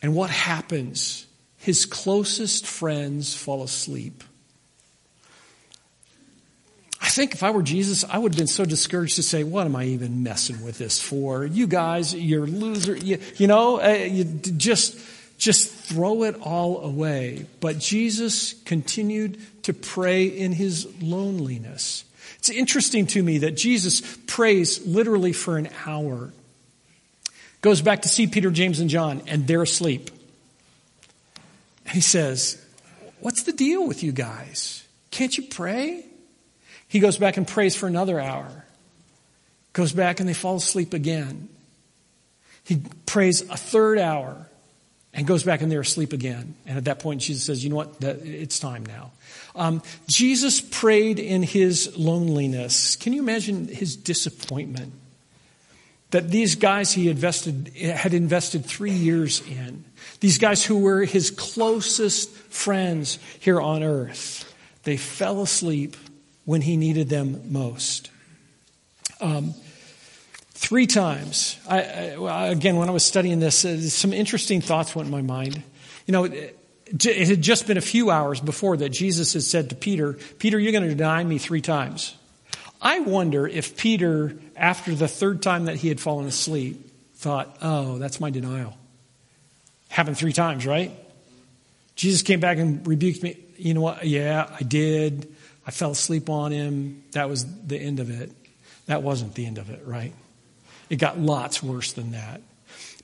And 0.02 0.16
what 0.16 0.32
happens? 0.32 1.28
His 1.58 1.86
closest 1.86 2.66
friends 2.66 3.36
fall 3.36 3.62
asleep. 3.62 4.24
I 7.00 7.10
think 7.10 7.36
if 7.36 7.44
I 7.44 7.52
were 7.52 7.62
Jesus, 7.62 8.04
I 8.04 8.18
would 8.18 8.34
have 8.34 8.40
been 8.40 8.48
so 8.48 8.66
discouraged 8.66 9.18
to 9.18 9.24
say, 9.24 9.44
What 9.44 9.68
am 9.68 9.76
I 9.76 9.86
even 9.86 10.24
messing 10.24 10.64
with 10.64 10.80
this 10.80 11.00
for? 11.00 11.46
You 11.46 11.68
guys, 11.68 12.16
you're 12.16 12.48
loser. 12.48 12.96
You, 12.96 13.20
you 13.38 13.46
know, 13.46 13.80
uh, 13.80 13.90
you 13.90 14.24
just, 14.24 15.00
just 15.38 15.70
throw 15.70 16.24
it 16.24 16.42
all 16.42 16.82
away. 16.82 17.46
But 17.60 17.78
Jesus 17.78 18.54
continued 18.66 19.38
to 19.64 19.76
pray 19.76 20.26
in 20.26 20.54
his 20.54 20.88
loneliness. 21.04 22.04
It's 22.38 22.50
interesting 22.50 23.08
to 23.08 23.24
me 23.24 23.40
that 23.40 23.58
Jesus 23.58 24.02
prays 24.28 24.86
literally 24.86 25.34
for 25.34 25.58
an 25.58 25.70
hour. 25.86 26.32
Goes 27.62 27.82
back 27.82 28.04
to 28.04 28.10
see 28.10 28.28
Peter, 28.28 28.52
James, 28.52 28.80
and 28.80 28.90
John, 28.90 29.22
and 29.28 29.48
they're 29.48 29.64
asleep. 29.64 30.10
And 31.86 31.94
he 31.94 32.02
says, 32.02 32.64
What's 33.20 33.44
the 33.44 33.52
deal 33.52 33.86
with 33.88 34.04
you 34.04 34.12
guys? 34.12 34.86
Can't 35.12 35.36
you 35.38 35.44
pray? 35.44 36.06
He 36.88 37.00
goes 37.00 37.18
back 37.18 37.38
and 37.38 37.48
prays 37.48 37.76
for 37.76 37.88
another 37.88 38.20
hour. 38.20 38.66
Goes 39.74 39.92
back 39.92 40.20
and 40.20 40.30
they 40.30 40.34
fall 40.34 40.56
asleep 40.56 40.94
again. 40.94 41.50
He 42.64 42.82
prays 43.06 43.42
a 43.50 43.58
third 43.58 44.00
hour 44.00 44.48
and 45.14 45.26
goes 45.26 45.44
back 45.44 45.62
and 45.62 45.72
they're 45.72 45.82
asleep 45.82 46.14
again. 46.14 46.56
And 46.66 46.78
at 46.78 46.86
that 46.86 47.00
point, 47.00 47.22
Jesus 47.22 47.44
says, 47.44 47.64
You 47.64 47.70
know 47.70 47.78
what? 47.78 47.96
It's 48.02 48.60
time 48.60 48.86
now. 48.86 49.12
Um, 49.56 49.82
Jesus 50.08 50.62
prayed 50.62 51.20
in 51.20 51.44
his 51.44 51.98
loneliness. 51.98 52.96
Can 52.96 53.14
you 53.14 53.22
imagine 53.22 53.68
his 53.68 53.96
disappointment? 53.96 54.94
That 56.12 56.30
these 56.32 56.56
guys 56.56 56.92
he 56.92 57.10
invested, 57.10 57.72
had 57.76 58.14
invested 58.14 58.66
three 58.66 58.92
years 58.92 59.42
in, 59.48 59.86
these 60.22 60.38
guys 60.40 60.66
who 60.66 60.80
were 60.80 61.04
his 61.04 61.30
closest 61.30 62.32
friends 62.32 63.20
here 63.40 63.62
on 63.62 63.84
earth, 63.84 64.52
they 64.84 64.98
fell 64.98 65.42
asleep 65.42 65.96
when 66.46 66.62
he 66.62 66.78
needed 66.78 67.10
them 67.10 67.52
most. 67.52 68.10
Um, 69.22 69.54
three 70.60 70.88
times, 70.88 71.58
I, 71.70 72.16
I, 72.16 72.48
again, 72.48 72.76
when 72.76 72.90
I 72.90 72.92
was 72.92 73.06
studying 73.06 73.40
this, 73.40 73.64
uh, 73.64 73.80
some 73.80 74.12
interesting 74.12 74.60
thoughts 74.60 74.94
went 74.94 75.08
in 75.08 75.12
my 75.12 75.22
mind. 75.22 75.64
You 76.06 76.12
know, 76.12 76.26
it 76.26 76.58
had 77.28 77.42
just 77.42 77.66
been 77.66 77.78
a 77.78 77.82
few 77.82 78.12
hours 78.12 78.42
before 78.42 78.76
that 78.78 78.90
Jesus 78.90 79.32
had 79.34 79.44
said 79.44 79.70
to 79.70 79.76
Peter, 79.76 80.18
Peter, 80.38 80.60
you're 80.60 80.74
going 80.74 80.84
to 80.84 80.94
deny 80.94 81.24
me 81.24 81.38
three 81.38 81.62
times. 81.62 82.14
I 82.82 83.00
wonder 83.00 83.48
if 83.48 83.78
Peter, 83.78 84.36
after 84.58 84.94
the 84.94 85.08
third 85.08 85.42
time 85.42 85.66
that 85.66 85.78
he 85.78 85.88
had 85.88 86.02
fallen 86.02 86.28
asleep, 86.28 86.92
thought, 87.16 87.58
oh, 87.62 87.98
that's 87.98 88.20
my 88.20 88.30
denial. 88.30 88.78
Happened 89.88 90.18
three 90.18 90.34
times, 90.34 90.66
right? 90.66 90.92
Jesus 91.96 92.22
came 92.22 92.42
back 92.42 92.58
and 92.58 92.86
rebuked 92.86 93.24
me. 93.24 93.38
You 93.58 93.76
know 93.76 93.82
what? 93.82 94.06
Yeah, 94.06 94.50
I 94.60 94.64
did. 94.64 95.34
I 95.66 95.72
fell 95.72 95.92
asleep 95.92 96.30
on 96.30 96.52
him. 96.52 97.04
That 97.14 97.30
was 97.30 97.46
the 97.66 97.78
end 97.78 98.02
of 98.02 98.10
it. 98.10 98.32
That 98.88 99.04
wasn't 99.04 99.36
the 99.36 99.46
end 99.46 99.58
of 99.58 99.70
it, 99.70 99.84
right? 99.86 100.14
It 100.90 100.98
got 100.98 101.20
lots 101.20 101.62
worse 101.62 101.94
than 101.94 102.12
that. 102.12 102.42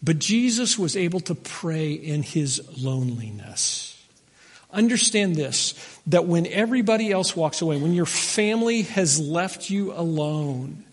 But 0.04 0.20
Jesus 0.20 0.78
was 0.78 0.96
able 0.96 1.20
to 1.22 1.36
pray 1.36 1.94
in 1.94 2.24
his 2.24 2.62
loneliness. 2.78 3.92
Understand 4.72 5.36
this 5.36 5.74
that 6.08 6.26
when 6.26 6.46
everybody 6.48 7.12
else 7.12 7.36
walks 7.36 7.62
away, 7.62 7.78
when 7.78 7.94
your 7.94 8.06
family 8.06 8.84
has 8.84 9.20
left 9.20 9.70
you 9.70 9.94
alone, 9.94 10.84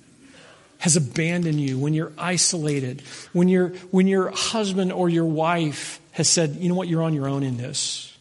has 0.78 0.96
abandoned 0.96 1.60
you, 1.60 1.78
when 1.78 1.92
you're 1.92 2.12
isolated, 2.16 3.02
when, 3.32 3.48
you 3.48 3.68
when 3.90 4.06
your 4.06 4.30
husband 4.30 4.92
or 4.92 5.08
your 5.08 5.24
wife 5.24 6.00
has 6.12 6.28
said, 6.28 6.56
you 6.56 6.68
know 6.68 6.74
what, 6.74 6.88
you're 6.88 7.02
on 7.02 7.14
your 7.14 7.28
own 7.28 7.42
in 7.42 7.56
this. 7.56 8.11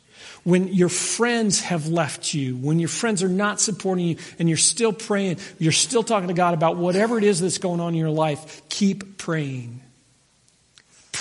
When 0.43 0.69
your 0.69 0.89
friends 0.89 1.61
have 1.61 1.87
left 1.87 2.33
you, 2.33 2.55
when 2.55 2.79
your 2.79 2.89
friends 2.89 3.21
are 3.21 3.29
not 3.29 3.61
supporting 3.61 4.05
you, 4.07 4.17
and 4.39 4.49
you're 4.49 4.57
still 4.57 4.91
praying, 4.91 5.37
you're 5.59 5.71
still 5.71 6.03
talking 6.03 6.29
to 6.29 6.33
God 6.33 6.53
about 6.53 6.77
whatever 6.77 7.17
it 7.17 7.23
is 7.23 7.39
that's 7.39 7.59
going 7.59 7.79
on 7.79 7.93
in 7.93 7.99
your 7.99 8.09
life, 8.09 8.61
keep 8.69 9.17
praying 9.17 9.81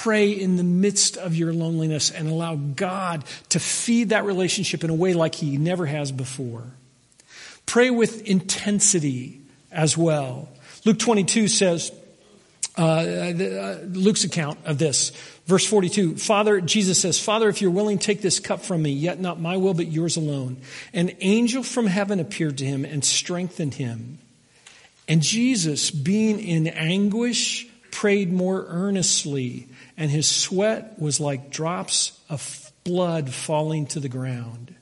pray 0.02 0.30
in 0.30 0.56
the 0.56 0.64
midst 0.64 1.18
of 1.18 1.35
your 1.35 1.52
loneliness 1.52 2.11
and 2.11 2.26
allow 2.26 2.54
God 2.54 3.22
to 3.50 3.61
feed 3.61 4.11
that 4.11 4.24
relationship 4.24 4.83
in 4.83 4.88
a 4.88 4.94
way 4.94 5.12
like 5.12 5.35
He 5.35 5.59
never 5.59 5.85
has 5.85 6.11
before. 6.11 6.64
Pray 7.66 7.90
with 7.90 8.26
intensity 8.26 9.42
as 9.70 9.98
well. 9.98 10.48
Luke 10.87 10.98
22 10.98 11.48
says, 11.48 11.92
uh, 12.82 13.32
uh, 13.32 13.78
Luke's 13.86 14.24
account 14.24 14.58
of 14.64 14.78
this, 14.78 15.10
verse 15.46 15.66
42, 15.66 16.16
Father, 16.16 16.60
Jesus 16.60 17.00
says, 17.00 17.20
Father, 17.20 17.48
if 17.48 17.60
you're 17.60 17.70
willing, 17.70 17.98
take 17.98 18.22
this 18.22 18.40
cup 18.40 18.60
from 18.60 18.82
me, 18.82 18.90
yet 18.90 19.20
not 19.20 19.40
my 19.40 19.56
will, 19.56 19.74
but 19.74 19.88
yours 19.88 20.16
alone. 20.16 20.58
An 20.92 21.12
angel 21.20 21.62
from 21.62 21.86
heaven 21.86 22.20
appeared 22.20 22.58
to 22.58 22.64
him 22.64 22.84
and 22.84 23.04
strengthened 23.04 23.74
him. 23.74 24.18
And 25.08 25.22
Jesus, 25.22 25.90
being 25.90 26.40
in 26.40 26.68
anguish, 26.68 27.66
prayed 27.90 28.32
more 28.32 28.64
earnestly 28.68 29.68
and 30.00 30.10
his 30.10 30.26
sweat 30.26 30.98
was 30.98 31.20
like 31.20 31.50
drops 31.50 32.18
of 32.30 32.72
blood 32.84 33.34
falling 33.34 33.84
to 33.84 34.00
the 34.00 34.08
ground. 34.08 34.74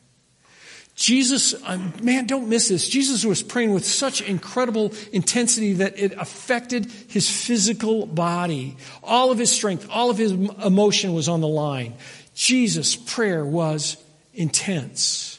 Jesus, 0.98 1.54
um, 1.64 1.92
man, 2.02 2.26
don't 2.26 2.48
miss 2.48 2.66
this. 2.66 2.88
Jesus 2.88 3.24
was 3.24 3.40
praying 3.40 3.72
with 3.72 3.84
such 3.84 4.20
incredible 4.20 4.92
intensity 5.12 5.74
that 5.74 5.96
it 5.96 6.12
affected 6.14 6.90
his 7.06 7.30
physical 7.30 8.04
body. 8.04 8.76
All 9.04 9.30
of 9.30 9.38
his 9.38 9.48
strength, 9.48 9.86
all 9.90 10.10
of 10.10 10.18
his 10.18 10.32
emotion 10.32 11.14
was 11.14 11.28
on 11.28 11.40
the 11.40 11.46
line. 11.46 11.94
Jesus' 12.34 12.96
prayer 12.96 13.44
was 13.44 13.96
intense. 14.34 15.38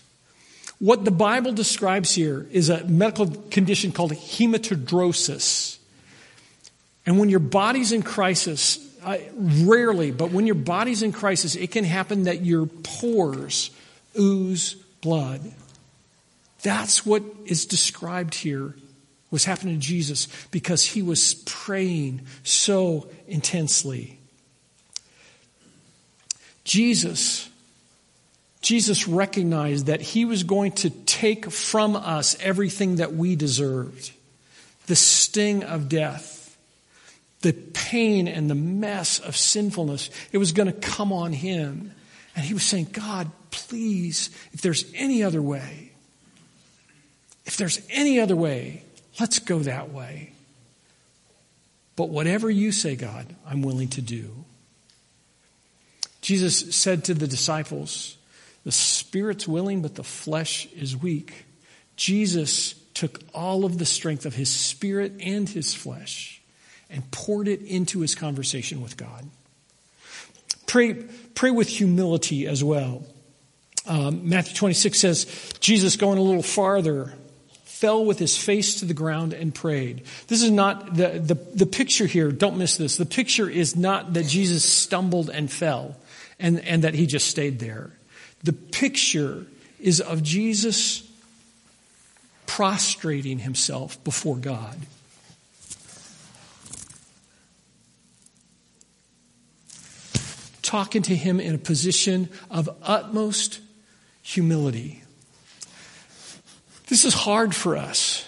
What 0.79 1.03
the 1.03 1.11
Bible 1.11 1.51
describes 1.51 2.15
here 2.15 2.47
is 2.51 2.69
a 2.69 2.85
medical 2.85 3.27
condition 3.27 3.91
called 3.91 4.13
hematidrosis. 4.13 5.77
And 7.05 7.19
when 7.19 7.27
your 7.27 7.39
body's 7.39 7.91
in 7.91 8.01
crisis, 8.01 8.79
rarely, 9.35 10.11
but 10.11 10.31
when 10.31 10.45
your 10.45 10.55
body's 10.55 11.03
in 11.03 11.11
crisis, 11.11 11.55
it 11.55 11.71
can 11.71 11.83
happen 11.83 12.23
that 12.23 12.45
your 12.45 12.65
pores 12.65 13.71
ooze 14.17 14.77
blood. 15.01 15.51
That's 16.61 17.05
what 17.05 17.23
is 17.45 17.65
described 17.65 18.35
here 18.35 18.75
was 19.31 19.45
happening 19.45 19.79
to 19.79 19.85
Jesus 19.85 20.27
because 20.51 20.83
he 20.83 21.01
was 21.01 21.35
praying 21.45 22.21
so 22.43 23.07
intensely. 23.27 24.19
Jesus, 26.63 27.49
Jesus 28.61 29.07
recognized 29.07 29.85
that 29.87 30.01
he 30.01 30.25
was 30.25 30.43
going 30.43 30.71
to 30.73 30.89
take 30.89 31.51
from 31.51 31.95
us 31.95 32.37
everything 32.41 32.97
that 32.97 33.13
we 33.13 33.35
deserved 33.35 34.11
the 34.87 34.95
sting 34.95 35.63
of 35.63 35.87
death, 35.87 36.57
the 37.41 37.53
pain 37.53 38.27
and 38.27 38.49
the 38.49 38.55
mess 38.55 39.19
of 39.19 39.37
sinfulness. 39.37 40.09
It 40.31 40.39
was 40.39 40.51
going 40.51 40.65
to 40.65 40.73
come 40.73 41.13
on 41.13 41.31
him. 41.31 41.93
And 42.39 42.47
he 42.47 42.53
was 42.53 42.63
saying, 42.63 42.87
God, 42.93 43.29
please, 43.51 44.29
if 44.53 44.61
there's 44.61 44.85
any 44.95 45.23
other 45.23 45.41
way, 45.41 45.91
if 47.45 47.57
there's 47.57 47.81
any 47.89 48.21
other 48.21 48.35
way, 48.37 48.85
let's 49.19 49.39
go 49.39 49.59
that 49.59 49.91
way. 49.91 50.31
But 51.97 52.07
whatever 52.07 52.49
you 52.49 52.71
say, 52.71 52.95
God, 52.95 53.35
I'm 53.45 53.61
willing 53.61 53.89
to 53.89 54.01
do. 54.01 54.45
Jesus 56.21 56.73
said 56.73 57.03
to 57.03 57.13
the 57.13 57.27
disciples, 57.27 58.15
The 58.63 58.71
spirit's 58.71 59.45
willing, 59.45 59.81
but 59.81 59.95
the 59.95 60.03
flesh 60.05 60.65
is 60.67 60.95
weak. 60.95 61.43
Jesus 61.97 62.73
took 62.93 63.19
all 63.33 63.65
of 63.65 63.79
the 63.79 63.85
strength 63.85 64.25
of 64.25 64.35
his 64.35 64.49
spirit 64.49 65.11
and 65.19 65.49
his 65.49 65.73
flesh 65.73 66.41
and 66.89 67.11
poured 67.11 67.49
it 67.49 67.61
into 67.63 67.99
his 67.99 68.15
conversation 68.15 68.81
with 68.81 68.95
God. 68.95 69.29
Pray, 70.69 70.93
pray 71.33 71.49
with 71.49 71.67
humility 71.67 72.45
as 72.45 72.63
well. 72.63 73.03
Um, 73.87 74.29
Matthew 74.29 74.53
26 74.53 74.99
says, 74.99 75.53
Jesus 75.59 75.95
going 75.95 76.19
a 76.19 76.21
little 76.21 76.43
farther 76.43 77.11
fell 77.63 78.05
with 78.05 78.19
his 78.19 78.37
face 78.37 78.75
to 78.81 78.85
the 78.85 78.93
ground 78.93 79.33
and 79.33 79.55
prayed. 79.55 80.03
This 80.27 80.43
is 80.43 80.51
not 80.51 80.93
the, 80.93 81.07
the, 81.17 81.33
the 81.33 81.65
picture 81.65 82.05
here, 82.05 82.31
don't 82.31 82.57
miss 82.57 82.77
this. 82.77 82.97
The 82.97 83.07
picture 83.07 83.49
is 83.49 83.75
not 83.75 84.13
that 84.13 84.27
Jesus 84.27 84.63
stumbled 84.63 85.31
and 85.31 85.51
fell 85.51 85.95
and, 86.39 86.59
and 86.59 86.83
that 86.83 86.93
he 86.93 87.07
just 87.07 87.27
stayed 87.27 87.57
there. 87.57 87.89
The 88.43 88.53
picture 88.53 89.47
is 89.79 90.01
of 90.01 90.21
Jesus 90.21 91.09
prostrating 92.45 93.39
himself 93.39 94.03
before 94.03 94.35
God. 94.35 94.77
Talking 100.69 101.01
to 101.01 101.15
him 101.15 101.39
in 101.39 101.55
a 101.55 101.57
position 101.57 102.29
of 102.51 102.69
utmost 102.83 103.59
humility. 104.21 105.01
This 106.89 107.05
is 107.05 107.13
hard 107.15 107.55
for 107.55 107.75
us 107.75 108.23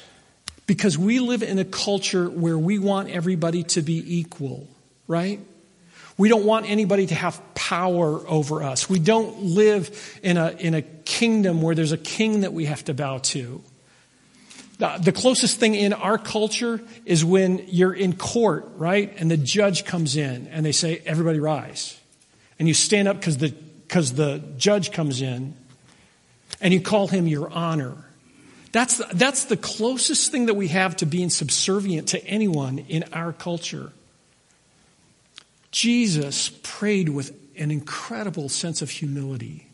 because 0.65 0.97
we 0.97 1.19
live 1.19 1.43
in 1.43 1.59
a 1.59 1.63
culture 1.63 2.27
where 2.27 2.57
we 2.57 2.79
want 2.79 3.11
everybody 3.11 3.61
to 3.65 3.83
be 3.83 4.17
equal, 4.17 4.67
right? 5.07 5.39
We 6.17 6.29
don't 6.29 6.43
want 6.43 6.67
anybody 6.67 7.05
to 7.05 7.13
have 7.13 7.39
power 7.53 8.27
over 8.27 8.63
us. 8.63 8.89
We 8.89 8.97
don't 8.97 9.43
live 9.43 10.19
in 10.23 10.37
a, 10.37 10.49
in 10.57 10.73
a 10.73 10.81
kingdom 10.81 11.61
where 11.61 11.75
there's 11.75 11.91
a 11.91 11.97
king 11.97 12.41
that 12.41 12.53
we 12.53 12.65
have 12.65 12.83
to 12.85 12.95
bow 12.95 13.19
to. 13.19 13.61
The 14.79 15.11
closest 15.11 15.59
thing 15.59 15.75
in 15.75 15.93
our 15.93 16.17
culture 16.17 16.81
is 17.05 17.23
when 17.23 17.67
you're 17.67 17.93
in 17.93 18.15
court, 18.15 18.67
right? 18.77 19.13
And 19.17 19.29
the 19.29 19.37
judge 19.37 19.85
comes 19.85 20.15
in 20.17 20.47
and 20.47 20.65
they 20.65 20.71
say, 20.71 21.03
everybody 21.05 21.39
rise. 21.39 22.00
And 22.61 22.67
you 22.67 22.75
stand 22.75 23.07
up 23.07 23.17
because 23.17 23.37
the, 23.37 23.49
because 23.49 24.13
the 24.13 24.37
judge 24.55 24.91
comes 24.91 25.23
in 25.23 25.55
and 26.61 26.71
you 26.71 26.79
call 26.79 27.07
him 27.07 27.25
your 27.25 27.49
honor. 27.49 27.95
That's, 28.71 29.01
that's 29.15 29.45
the 29.45 29.57
closest 29.57 30.31
thing 30.31 30.45
that 30.45 30.53
we 30.53 30.67
have 30.67 30.95
to 30.97 31.07
being 31.07 31.31
subservient 31.31 32.09
to 32.09 32.23
anyone 32.23 32.77
in 32.77 33.05
our 33.13 33.33
culture. 33.33 33.91
Jesus 35.71 36.49
prayed 36.61 37.09
with 37.09 37.35
an 37.57 37.71
incredible 37.71 38.47
sense 38.47 38.83
of 38.83 38.91
humility 38.91 39.67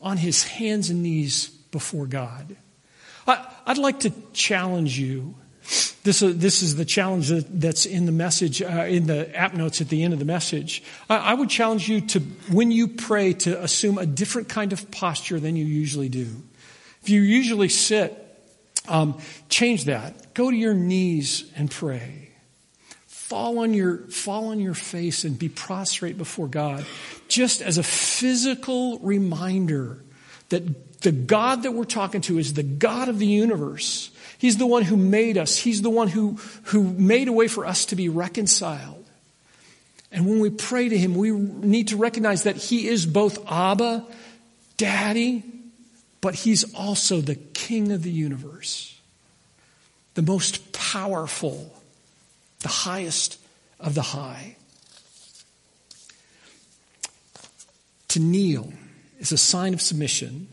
on 0.00 0.16
his 0.16 0.42
hands 0.42 0.90
and 0.90 1.04
knees 1.04 1.50
before 1.70 2.06
God. 2.06 2.56
I, 3.28 3.46
would 3.68 3.78
like 3.78 4.00
to 4.00 4.12
challenge 4.32 4.98
you. 4.98 5.36
This, 6.02 6.22
uh, 6.22 6.32
this 6.34 6.62
is 6.62 6.76
the 6.76 6.84
challenge 6.84 7.30
that's 7.30 7.86
in 7.86 8.04
the 8.04 8.12
message, 8.12 8.60
uh, 8.60 8.84
in 8.86 9.06
the 9.06 9.34
app 9.34 9.54
notes 9.54 9.80
at 9.80 9.88
the 9.88 10.02
end 10.02 10.12
of 10.12 10.18
the 10.18 10.24
message. 10.26 10.82
I, 11.08 11.16
I 11.16 11.34
would 11.34 11.48
challenge 11.48 11.88
you 11.88 12.02
to, 12.02 12.20
when 12.50 12.70
you 12.70 12.88
pray, 12.88 13.32
to 13.32 13.62
assume 13.62 13.96
a 13.96 14.04
different 14.04 14.48
kind 14.48 14.72
of 14.72 14.90
posture 14.90 15.40
than 15.40 15.56
you 15.56 15.64
usually 15.64 16.10
do. 16.10 16.28
If 17.02 17.08
you 17.08 17.22
usually 17.22 17.70
sit, 17.70 18.20
um, 18.88 19.18
change 19.48 19.84
that. 19.84 20.34
Go 20.34 20.50
to 20.50 20.56
your 20.56 20.74
knees 20.74 21.50
and 21.56 21.70
pray. 21.70 22.30
Fall 23.06 23.60
on 23.60 23.72
your, 23.72 23.98
fall 24.08 24.48
on 24.48 24.60
your 24.60 24.74
face 24.74 25.24
and 25.24 25.38
be 25.38 25.48
prostrate 25.48 26.18
before 26.18 26.46
God, 26.46 26.84
just 27.26 27.62
as 27.62 27.78
a 27.78 27.82
physical 27.82 28.98
reminder 28.98 30.04
that 30.50 31.00
the 31.00 31.12
God 31.12 31.62
that 31.62 31.72
we're 31.72 31.84
talking 31.84 32.20
to 32.22 32.38
is 32.38 32.52
the 32.52 32.62
God 32.62 33.08
of 33.08 33.18
the 33.18 33.26
universe. 33.26 34.10
He's 34.38 34.56
the 34.56 34.66
one 34.66 34.82
who 34.82 34.96
made 34.96 35.38
us. 35.38 35.56
He's 35.56 35.82
the 35.82 35.90
one 35.90 36.08
who, 36.08 36.38
who 36.64 36.82
made 36.82 37.28
a 37.28 37.32
way 37.32 37.48
for 37.48 37.66
us 37.66 37.86
to 37.86 37.96
be 37.96 38.08
reconciled. 38.08 39.04
And 40.12 40.26
when 40.26 40.40
we 40.40 40.50
pray 40.50 40.88
to 40.88 40.96
Him, 40.96 41.14
we 41.14 41.30
need 41.30 41.88
to 41.88 41.96
recognize 41.96 42.44
that 42.44 42.56
He 42.56 42.88
is 42.88 43.06
both 43.06 43.50
Abba, 43.50 44.04
Daddy, 44.76 45.42
but 46.20 46.34
He's 46.34 46.72
also 46.74 47.20
the 47.20 47.34
King 47.34 47.92
of 47.92 48.02
the 48.02 48.10
universe, 48.10 48.98
the 50.14 50.22
most 50.22 50.72
powerful, 50.72 51.74
the 52.60 52.68
highest 52.68 53.38
of 53.80 53.94
the 53.94 54.02
high. 54.02 54.56
To 58.08 58.20
kneel 58.20 58.72
is 59.18 59.32
a 59.32 59.36
sign 59.36 59.74
of 59.74 59.82
submission 59.82 60.48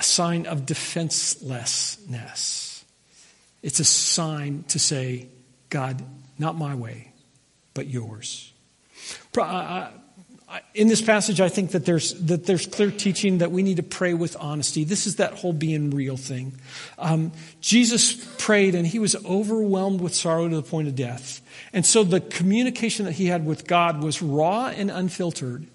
a 0.00 0.02
sign 0.02 0.46
of 0.46 0.64
defenselessness. 0.64 2.69
It's 3.62 3.80
a 3.80 3.84
sign 3.84 4.64
to 4.68 4.78
say, 4.78 5.28
God, 5.68 6.02
not 6.38 6.56
my 6.56 6.74
way, 6.74 7.12
but 7.74 7.86
yours. 7.86 8.52
In 10.74 10.88
this 10.88 11.00
passage, 11.00 11.40
I 11.40 11.48
think 11.48 11.72
that 11.72 11.84
there's, 11.84 12.14
that 12.24 12.46
there's 12.46 12.66
clear 12.66 12.90
teaching 12.90 13.38
that 13.38 13.52
we 13.52 13.62
need 13.62 13.76
to 13.76 13.84
pray 13.84 14.14
with 14.14 14.36
honesty. 14.40 14.82
This 14.82 15.06
is 15.06 15.16
that 15.16 15.34
whole 15.34 15.52
being 15.52 15.90
real 15.90 16.16
thing. 16.16 16.54
Um, 16.98 17.30
Jesus 17.60 18.14
prayed 18.38 18.74
and 18.74 18.84
he 18.84 18.98
was 18.98 19.14
overwhelmed 19.24 20.00
with 20.00 20.12
sorrow 20.14 20.48
to 20.48 20.56
the 20.56 20.62
point 20.62 20.88
of 20.88 20.96
death. 20.96 21.40
And 21.72 21.86
so 21.86 22.02
the 22.02 22.20
communication 22.20 23.04
that 23.04 23.12
he 23.12 23.26
had 23.26 23.46
with 23.46 23.66
God 23.66 24.02
was 24.02 24.20
raw 24.20 24.66
and 24.68 24.90
unfiltered. 24.90 25.66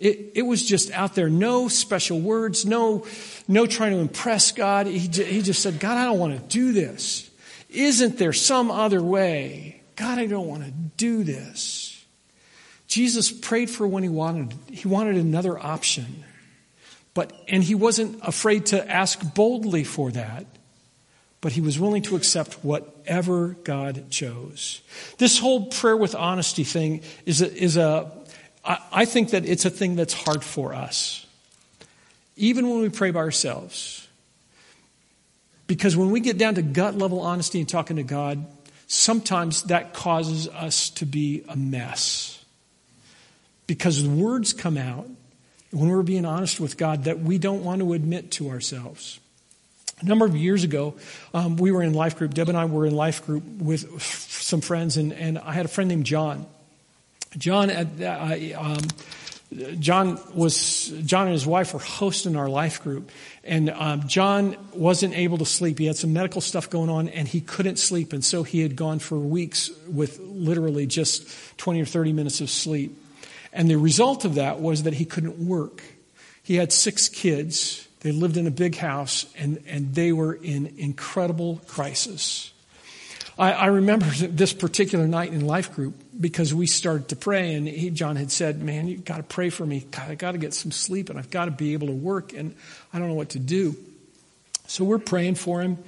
It, 0.00 0.32
it 0.34 0.42
was 0.42 0.66
just 0.66 0.90
out 0.90 1.14
there. 1.14 1.28
No 1.28 1.68
special 1.68 2.20
words, 2.20 2.66
no, 2.66 3.06
no 3.46 3.66
trying 3.66 3.92
to 3.92 3.98
impress 3.98 4.50
God. 4.50 4.88
He, 4.88 4.98
he 4.98 5.42
just 5.42 5.62
said, 5.62 5.78
God, 5.78 5.96
I 5.96 6.06
don't 6.06 6.18
want 6.18 6.34
to 6.34 6.42
do 6.48 6.72
this. 6.72 7.30
Isn't 7.74 8.18
there 8.18 8.32
some 8.32 8.70
other 8.70 9.02
way? 9.02 9.82
God, 9.96 10.18
I 10.18 10.26
don't 10.26 10.46
want 10.46 10.64
to 10.64 10.70
do 10.70 11.24
this. 11.24 12.04
Jesus 12.86 13.32
prayed 13.32 13.70
for 13.70 13.86
when 13.86 14.02
he 14.02 14.08
wanted. 14.08 14.54
He 14.70 14.88
wanted 14.88 15.16
another 15.16 15.58
option. 15.58 16.24
But, 17.14 17.32
and 17.48 17.62
he 17.62 17.74
wasn't 17.74 18.20
afraid 18.22 18.66
to 18.66 18.90
ask 18.90 19.34
boldly 19.34 19.84
for 19.84 20.10
that, 20.12 20.46
but 21.40 21.52
he 21.52 21.60
was 21.60 21.78
willing 21.78 22.02
to 22.02 22.16
accept 22.16 22.54
whatever 22.64 23.56
God 23.64 24.10
chose. 24.10 24.80
This 25.18 25.38
whole 25.38 25.66
prayer 25.66 25.96
with 25.96 26.14
honesty 26.14 26.64
thing 26.64 27.02
is 27.24 27.40
a, 27.40 27.52
is 27.52 27.76
a 27.76 28.10
I, 28.64 29.04
think 29.04 29.30
that 29.30 29.44
it's 29.44 29.66
a 29.66 29.70
thing 29.70 29.94
that's 29.94 30.14
hard 30.14 30.42
for 30.42 30.74
us, 30.74 31.26
even 32.36 32.68
when 32.68 32.80
we 32.80 32.88
pray 32.88 33.10
by 33.10 33.20
ourselves. 33.20 34.03
Because 35.66 35.96
when 35.96 36.10
we 36.10 36.20
get 36.20 36.38
down 36.38 36.56
to 36.56 36.62
gut 36.62 36.96
level 36.96 37.20
honesty 37.20 37.58
and 37.60 37.68
talking 37.68 37.96
to 37.96 38.02
God, 38.02 38.44
sometimes 38.86 39.62
that 39.64 39.94
causes 39.94 40.48
us 40.48 40.90
to 40.90 41.06
be 41.06 41.44
a 41.48 41.56
mess. 41.56 42.44
Because 43.66 44.02
the 44.02 44.10
words 44.10 44.52
come 44.52 44.76
out 44.76 45.08
when 45.70 45.88
we're 45.88 46.02
being 46.02 46.24
honest 46.24 46.60
with 46.60 46.76
God 46.76 47.04
that 47.04 47.20
we 47.20 47.38
don't 47.38 47.64
want 47.64 47.80
to 47.80 47.94
admit 47.94 48.30
to 48.32 48.50
ourselves. 48.50 49.18
A 50.00 50.04
number 50.04 50.24
of 50.24 50.36
years 50.36 50.64
ago, 50.64 50.94
um, 51.32 51.56
we 51.56 51.72
were 51.72 51.82
in 51.82 51.94
life 51.94 52.18
group. 52.18 52.34
Deb 52.34 52.48
and 52.48 52.58
I 52.58 52.64
were 52.66 52.84
in 52.84 52.94
life 52.94 53.24
group 53.24 53.44
with 53.58 54.02
some 54.02 54.60
friends, 54.60 54.96
and, 54.96 55.12
and 55.12 55.38
I 55.38 55.52
had 55.52 55.64
a 55.64 55.68
friend 55.68 55.88
named 55.88 56.04
John. 56.04 56.46
John, 57.38 57.70
uh, 57.70 58.54
um, 58.58 58.78
John 59.78 60.18
was 60.34 60.92
John 61.04 61.26
and 61.26 61.32
his 61.32 61.46
wife 61.46 61.74
were 61.74 61.80
hosting 61.80 62.36
our 62.36 62.48
life 62.48 62.82
group, 62.82 63.10
and 63.44 63.70
um, 63.70 64.08
John 64.08 64.56
wasn't 64.72 65.14
able 65.14 65.38
to 65.38 65.46
sleep. 65.46 65.78
He 65.78 65.86
had 65.86 65.96
some 65.96 66.12
medical 66.12 66.40
stuff 66.40 66.70
going 66.70 66.90
on, 66.90 67.08
and 67.08 67.28
he 67.28 67.40
couldn't 67.40 67.78
sleep, 67.78 68.12
and 68.12 68.24
so 68.24 68.42
he 68.42 68.60
had 68.60 68.74
gone 68.74 68.98
for 68.98 69.18
weeks 69.18 69.70
with 69.88 70.18
literally 70.20 70.86
just 70.86 71.28
twenty 71.56 71.80
or 71.80 71.86
thirty 71.86 72.12
minutes 72.12 72.40
of 72.40 72.50
sleep. 72.50 73.00
And 73.52 73.70
the 73.70 73.76
result 73.76 74.24
of 74.24 74.34
that 74.34 74.60
was 74.60 74.82
that 74.82 74.94
he 74.94 75.04
couldn't 75.04 75.38
work. 75.38 75.82
He 76.42 76.56
had 76.56 76.72
six 76.72 77.08
kids 77.08 77.88
They 78.04 78.12
lived 78.12 78.36
in 78.36 78.46
a 78.46 78.50
big 78.50 78.76
house 78.76 79.24
and, 79.34 79.62
and 79.66 79.94
they 79.94 80.12
were 80.12 80.34
in 80.34 80.74
incredible 80.76 81.62
crisis. 81.66 82.52
I, 83.38 83.52
I 83.52 83.66
remember 83.66 84.04
this 84.28 84.52
particular 84.52 85.08
night 85.08 85.32
in 85.32 85.46
life 85.46 85.74
group 85.74 85.94
because 86.20 86.54
we 86.54 86.66
started 86.66 87.08
to 87.08 87.16
pray 87.16 87.54
and 87.54 87.66
he, 87.66 87.90
John 87.90 88.16
had 88.16 88.30
said, 88.30 88.62
man, 88.62 88.86
you 88.86 88.98
got 88.98 89.16
to 89.16 89.22
pray 89.22 89.50
for 89.50 89.66
me. 89.66 89.86
God, 89.90 90.10
I 90.10 90.14
got 90.14 90.32
to 90.32 90.38
get 90.38 90.54
some 90.54 90.70
sleep 90.70 91.10
and 91.10 91.18
I've 91.18 91.30
got 91.30 91.46
to 91.46 91.50
be 91.50 91.72
able 91.72 91.88
to 91.88 91.94
work 91.94 92.32
and 92.32 92.54
I 92.92 92.98
don't 92.98 93.08
know 93.08 93.14
what 93.14 93.30
to 93.30 93.38
do. 93.38 93.76
So 94.66 94.84
we're 94.84 94.98
praying 94.98 95.34
for 95.34 95.60
him 95.60 95.78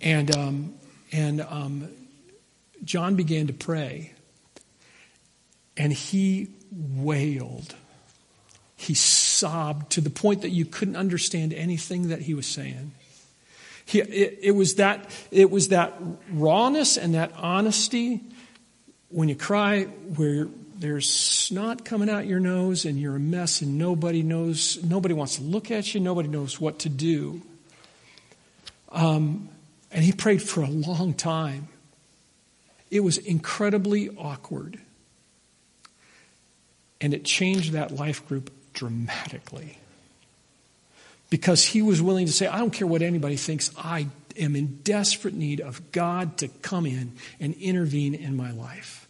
and, 0.00 0.34
um, 0.36 0.74
and, 1.10 1.40
um, 1.40 1.88
John 2.84 3.14
began 3.14 3.46
to 3.46 3.52
pray 3.52 4.12
and 5.76 5.92
he 5.92 6.48
wailed. 6.70 7.74
He 8.76 8.94
sobbed 8.94 9.92
to 9.92 10.00
the 10.00 10.10
point 10.10 10.42
that 10.42 10.50
you 10.50 10.64
couldn't 10.64 10.96
understand 10.96 11.52
anything 11.52 12.08
that 12.08 12.22
he 12.22 12.34
was 12.34 12.46
saying. 12.46 12.92
He, 13.84 14.00
it, 14.00 14.38
it, 14.42 14.50
was 14.52 14.76
that, 14.76 15.08
it 15.30 15.50
was 15.50 15.68
that 15.68 15.94
rawness 16.30 16.96
and 16.96 17.14
that 17.14 17.32
honesty 17.36 18.20
when 19.12 19.28
you 19.28 19.36
cry 19.36 19.84
where 19.84 20.48
there's 20.78 21.08
snot 21.08 21.84
coming 21.84 22.10
out 22.10 22.26
your 22.26 22.40
nose 22.40 22.84
and 22.84 22.98
you're 22.98 23.16
a 23.16 23.20
mess 23.20 23.62
and 23.62 23.78
nobody 23.78 24.22
knows, 24.22 24.82
nobody 24.82 25.14
wants 25.14 25.36
to 25.36 25.42
look 25.42 25.70
at 25.70 25.94
you, 25.94 26.00
nobody 26.00 26.28
knows 26.28 26.60
what 26.60 26.80
to 26.80 26.88
do. 26.88 27.40
Um, 28.90 29.48
and 29.92 30.02
he 30.02 30.12
prayed 30.12 30.42
for 30.42 30.62
a 30.62 30.68
long 30.68 31.14
time. 31.14 31.68
It 32.90 33.00
was 33.00 33.18
incredibly 33.18 34.10
awkward. 34.10 34.78
And 37.00 37.14
it 37.14 37.24
changed 37.24 37.72
that 37.72 37.90
life 37.90 38.26
group 38.28 38.50
dramatically 38.72 39.78
because 41.30 41.64
he 41.64 41.80
was 41.80 42.02
willing 42.02 42.26
to 42.26 42.32
say, 42.32 42.46
I 42.46 42.58
don't 42.58 42.72
care 42.72 42.86
what 42.86 43.02
anybody 43.02 43.36
thinks, 43.36 43.70
I 43.76 44.08
am 44.36 44.56
in 44.56 44.80
desperate 44.82 45.34
need 45.34 45.60
of 45.60 45.92
God 45.92 46.38
to 46.38 46.48
come 46.48 46.86
in 46.86 47.12
and 47.40 47.54
intervene 47.54 48.14
in 48.14 48.36
my 48.36 48.50
life. 48.50 49.01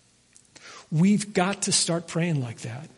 We've 0.92 1.32
got 1.32 1.62
to 1.62 1.72
start 1.72 2.06
praying 2.06 2.42
like 2.42 2.60
that. 2.60 2.88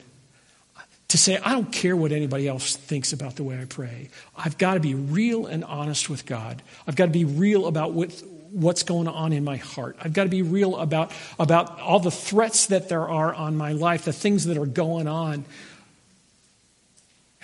To 1.08 1.18
say, 1.18 1.38
I 1.38 1.52
don't 1.52 1.70
care 1.70 1.94
what 1.94 2.10
anybody 2.10 2.48
else 2.48 2.74
thinks 2.74 3.12
about 3.12 3.36
the 3.36 3.44
way 3.44 3.56
I 3.56 3.66
pray. 3.66 4.10
I've 4.36 4.58
got 4.58 4.74
to 4.74 4.80
be 4.80 4.94
real 4.94 5.46
and 5.46 5.62
honest 5.62 6.10
with 6.10 6.26
God. 6.26 6.60
I've 6.88 6.96
got 6.96 7.06
to 7.06 7.12
be 7.12 7.24
real 7.24 7.68
about 7.68 7.92
what, 7.92 8.10
what's 8.50 8.82
going 8.82 9.06
on 9.06 9.32
in 9.32 9.44
my 9.44 9.56
heart. 9.56 9.96
I've 10.02 10.12
got 10.12 10.24
to 10.24 10.28
be 10.28 10.42
real 10.42 10.76
about, 10.76 11.12
about 11.38 11.80
all 11.80 12.00
the 12.00 12.10
threats 12.10 12.66
that 12.66 12.88
there 12.88 13.08
are 13.08 13.32
on 13.32 13.56
my 13.56 13.72
life, 13.72 14.04
the 14.04 14.12
things 14.12 14.46
that 14.46 14.58
are 14.58 14.66
going 14.66 15.06
on. 15.06 15.34
And 15.34 15.44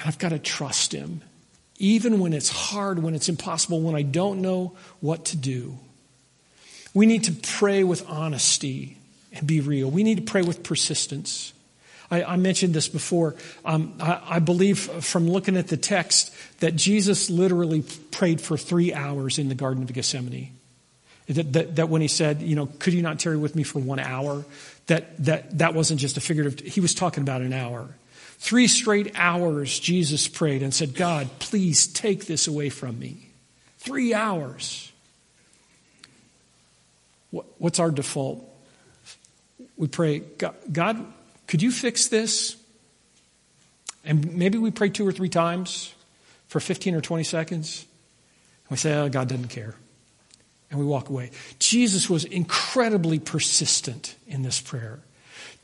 I've 0.04 0.18
got 0.18 0.30
to 0.30 0.40
trust 0.40 0.92
Him 0.92 1.22
even 1.80 2.20
when 2.20 2.34
it's 2.34 2.50
hard, 2.50 3.02
when 3.02 3.14
it's 3.14 3.28
impossible, 3.28 3.80
when 3.80 3.96
I 3.96 4.02
don't 4.02 4.42
know 4.42 4.76
what 5.00 5.24
to 5.26 5.36
do. 5.36 5.78
We 6.92 7.06
need 7.06 7.24
to 7.24 7.32
pray 7.32 7.82
with 7.84 8.08
honesty 8.08 8.98
and 9.32 9.46
be 9.46 9.60
real. 9.60 9.90
We 9.90 10.02
need 10.02 10.16
to 10.16 10.24
pray 10.24 10.42
with 10.42 10.62
persistence. 10.62 11.52
I, 12.10 12.24
I 12.24 12.36
mentioned 12.36 12.74
this 12.74 12.88
before. 12.88 13.36
Um, 13.64 13.94
I, 14.00 14.20
I 14.28 14.38
believe 14.40 14.78
from 14.78 15.28
looking 15.28 15.56
at 15.56 15.68
the 15.68 15.76
text 15.76 16.34
that 16.60 16.76
Jesus 16.76 17.30
literally 17.30 17.84
prayed 18.10 18.40
for 18.40 18.56
three 18.56 18.92
hours 18.92 19.38
in 19.38 19.48
the 19.48 19.54
Garden 19.54 19.82
of 19.82 19.92
Gethsemane. 19.92 20.50
That, 21.28 21.52
that, 21.52 21.76
that, 21.76 21.88
when 21.88 22.02
he 22.02 22.08
said, 22.08 22.42
you 22.42 22.56
know, 22.56 22.66
could 22.66 22.92
you 22.92 23.02
not 23.02 23.20
tarry 23.20 23.36
with 23.36 23.54
me 23.54 23.62
for 23.62 23.78
one 23.78 24.00
hour? 24.00 24.44
That, 24.88 25.16
that, 25.24 25.58
that 25.58 25.74
wasn't 25.74 26.00
just 26.00 26.16
a 26.16 26.20
figurative, 26.20 26.66
he 26.66 26.80
was 26.80 26.92
talking 26.92 27.22
about 27.22 27.40
an 27.40 27.52
hour. 27.52 27.88
Three 28.38 28.66
straight 28.66 29.12
hours, 29.14 29.78
Jesus 29.78 30.26
prayed 30.26 30.62
and 30.62 30.74
said, 30.74 30.94
God, 30.94 31.28
please 31.38 31.86
take 31.86 32.26
this 32.26 32.48
away 32.48 32.68
from 32.68 32.98
me. 32.98 33.28
Three 33.78 34.12
hours. 34.12 34.90
What's 37.30 37.78
our 37.78 37.92
default? 37.92 38.49
We 39.80 39.88
pray, 39.88 40.18
God, 40.18 41.06
could 41.46 41.62
you 41.62 41.72
fix 41.72 42.08
this? 42.08 42.54
And 44.04 44.34
maybe 44.36 44.58
we 44.58 44.70
pray 44.70 44.90
two 44.90 45.08
or 45.08 45.12
three 45.12 45.30
times 45.30 45.94
for 46.48 46.60
15 46.60 46.94
or 46.94 47.00
20 47.00 47.24
seconds. 47.24 47.86
And 48.64 48.72
we 48.72 48.76
say, 48.76 48.92
oh, 48.92 49.08
God 49.08 49.28
doesn't 49.28 49.48
care. 49.48 49.74
And 50.70 50.78
we 50.78 50.84
walk 50.84 51.08
away. 51.08 51.30
Jesus 51.58 52.10
was 52.10 52.26
incredibly 52.26 53.18
persistent 53.18 54.16
in 54.26 54.42
this 54.42 54.60
prayer. 54.60 55.00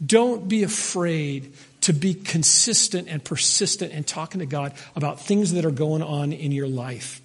Don't 0.05 0.49
be 0.49 0.63
afraid 0.63 1.53
to 1.83 1.93
be 1.93 2.15
consistent 2.15 3.09
and 3.09 3.23
persistent 3.23 3.93
in 3.93 4.03
talking 4.03 4.39
to 4.39 4.47
God 4.47 4.73
about 4.97 5.21
things 5.21 5.53
that 5.53 5.67
are 5.67 5.71
going 5.71 6.03
on 6.03 6.33
in 6.33 6.53
your 6.53 6.69
life. 6.69 7.21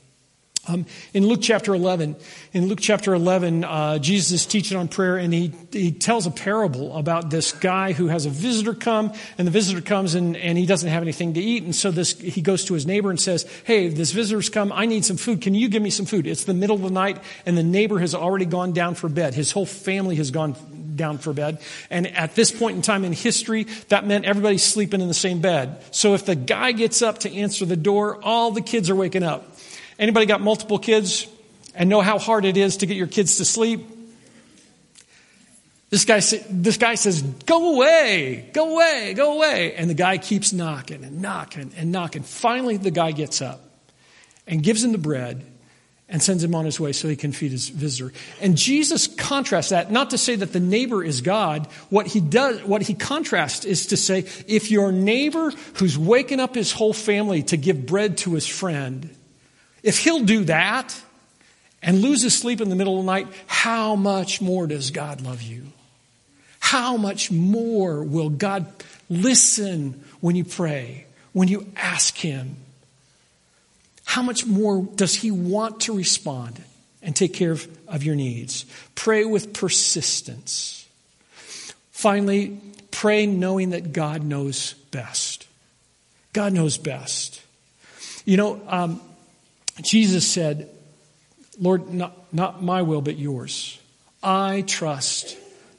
Um, 0.67 0.85
in 1.15 1.25
Luke 1.25 1.39
chapter 1.41 1.73
11, 1.73 2.15
in 2.53 2.67
Luke 2.67 2.77
chapter 2.79 3.15
11, 3.15 3.63
uh, 3.63 3.97
Jesus 3.97 4.31
is 4.31 4.45
teaching 4.45 4.77
on 4.77 4.89
prayer 4.89 5.17
and 5.17 5.33
he, 5.33 5.51
he 5.71 5.91
tells 5.91 6.27
a 6.27 6.31
parable 6.31 6.95
about 6.95 7.31
this 7.31 7.51
guy 7.51 7.93
who 7.93 8.09
has 8.09 8.27
a 8.27 8.29
visitor 8.29 8.75
come 8.75 9.11
and 9.39 9.47
the 9.47 9.51
visitor 9.51 9.81
comes 9.81 10.13
and, 10.13 10.37
and 10.37 10.59
he 10.59 10.67
doesn't 10.67 10.89
have 10.89 11.01
anything 11.01 11.33
to 11.33 11.41
eat. 11.41 11.63
And 11.63 11.75
so 11.75 11.89
this, 11.89 12.11
he 12.19 12.41
goes 12.41 12.65
to 12.65 12.75
his 12.75 12.85
neighbor 12.85 13.09
and 13.09 13.19
says, 13.19 13.49
Hey, 13.63 13.87
this 13.87 14.11
visitor's 14.11 14.49
come. 14.49 14.71
I 14.71 14.85
need 14.85 15.03
some 15.03 15.17
food. 15.17 15.41
Can 15.41 15.55
you 15.55 15.67
give 15.67 15.81
me 15.81 15.89
some 15.89 16.05
food? 16.05 16.27
It's 16.27 16.43
the 16.43 16.53
middle 16.53 16.75
of 16.75 16.83
the 16.83 16.91
night 16.91 17.17
and 17.47 17.57
the 17.57 17.63
neighbor 17.63 17.97
has 17.97 18.13
already 18.13 18.45
gone 18.45 18.71
down 18.71 18.93
for 18.93 19.09
bed. 19.09 19.33
His 19.33 19.51
whole 19.51 19.65
family 19.65 20.15
has 20.17 20.29
gone 20.29 20.55
down 20.95 21.17
for 21.17 21.33
bed. 21.33 21.59
And 21.89 22.05
at 22.05 22.35
this 22.35 22.51
point 22.51 22.75
in 22.75 22.83
time 22.83 23.03
in 23.03 23.13
history, 23.13 23.63
that 23.89 24.05
meant 24.05 24.25
everybody's 24.25 24.63
sleeping 24.63 25.01
in 25.01 25.07
the 25.07 25.15
same 25.15 25.41
bed. 25.41 25.83
So 25.89 26.13
if 26.13 26.25
the 26.25 26.35
guy 26.35 26.71
gets 26.71 27.01
up 27.01 27.19
to 27.19 27.33
answer 27.35 27.65
the 27.65 27.75
door, 27.75 28.23
all 28.23 28.51
the 28.51 28.61
kids 28.61 28.91
are 28.91 28.95
waking 28.95 29.23
up. 29.23 29.50
Anybody 30.01 30.25
got 30.25 30.41
multiple 30.41 30.79
kids 30.79 31.27
and 31.75 31.87
know 31.87 32.01
how 32.01 32.17
hard 32.17 32.43
it 32.43 32.57
is 32.57 32.77
to 32.77 32.87
get 32.87 32.97
your 32.97 33.05
kids 33.05 33.37
to 33.37 33.45
sleep? 33.45 33.87
This 35.91 36.05
guy, 36.05 36.21
this 36.49 36.77
guy 36.77 36.95
says, 36.95 37.21
go 37.21 37.75
away, 37.75 38.49
go 38.51 38.73
away, 38.73 39.13
go 39.13 39.35
away. 39.35 39.75
And 39.75 39.89
the 39.89 39.93
guy 39.93 40.17
keeps 40.17 40.53
knocking 40.53 41.03
and 41.03 41.21
knocking 41.21 41.71
and 41.77 41.91
knocking. 41.91 42.23
Finally, 42.23 42.77
the 42.77 42.89
guy 42.89 43.11
gets 43.11 43.43
up 43.43 43.61
and 44.47 44.63
gives 44.63 44.83
him 44.83 44.91
the 44.91 44.97
bread 44.97 45.45
and 46.09 46.23
sends 46.23 46.43
him 46.43 46.55
on 46.55 46.65
his 46.65 46.79
way 46.79 46.93
so 46.93 47.07
he 47.07 47.15
can 47.15 47.31
feed 47.31 47.51
his 47.51 47.69
visitor. 47.69 48.11
And 48.41 48.57
Jesus 48.57 49.05
contrasts 49.05 49.69
that, 49.69 49.91
not 49.91 50.09
to 50.09 50.17
say 50.17 50.35
that 50.35 50.51
the 50.51 50.59
neighbor 50.59 51.03
is 51.03 51.21
God. 51.21 51.67
What 51.89 52.07
he 52.07 52.21
does, 52.21 52.63
what 52.63 52.81
he 52.81 52.95
contrasts 52.95 53.65
is 53.65 53.85
to 53.87 53.97
say, 53.97 54.25
if 54.47 54.71
your 54.71 54.91
neighbor 54.91 55.51
who's 55.75 55.95
waking 55.95 56.39
up 56.39 56.55
his 56.55 56.71
whole 56.71 56.93
family 56.93 57.43
to 57.43 57.55
give 57.55 57.85
bread 57.85 58.17
to 58.19 58.33
his 58.33 58.47
friend, 58.47 59.15
if 59.83 59.99
he'll 59.99 60.23
do 60.23 60.45
that 60.45 60.99
and 61.81 62.01
lose 62.01 62.21
his 62.21 62.37
sleep 62.37 62.61
in 62.61 62.69
the 62.69 62.75
middle 62.75 62.99
of 62.99 63.05
the 63.05 63.11
night, 63.11 63.27
how 63.47 63.95
much 63.95 64.41
more 64.41 64.67
does 64.67 64.91
God 64.91 65.21
love 65.21 65.41
you? 65.41 65.63
How 66.59 66.95
much 66.95 67.31
more 67.31 68.03
will 68.03 68.29
God 68.29 68.67
listen 69.09 70.03
when 70.19 70.35
you 70.35 70.45
pray, 70.45 71.05
when 71.33 71.47
you 71.47 71.67
ask 71.75 72.15
him? 72.15 72.55
How 74.05 74.21
much 74.21 74.45
more 74.45 74.83
does 74.95 75.15
he 75.15 75.31
want 75.31 75.81
to 75.81 75.93
respond 75.95 76.61
and 77.01 77.15
take 77.15 77.33
care 77.33 77.51
of, 77.51 77.67
of 77.87 78.03
your 78.03 78.15
needs? 78.15 78.65
Pray 78.93 79.25
with 79.25 79.53
persistence. 79.53 80.87
Finally, 81.91 82.59
pray 82.91 83.25
knowing 83.25 83.71
that 83.71 83.91
God 83.91 84.23
knows 84.23 84.73
best. 84.91 85.47
God 86.33 86.53
knows 86.53 86.77
best. 86.77 87.41
You 88.25 88.37
know, 88.37 88.61
um, 88.67 89.01
Jesus 89.81 90.27
said, 90.27 90.69
Lord, 91.59 91.93
not, 91.93 92.33
not 92.33 92.63
my 92.63 92.81
will, 92.81 93.01
but 93.01 93.17
yours. 93.17 93.79
I 94.23 94.63
trust 94.67 95.37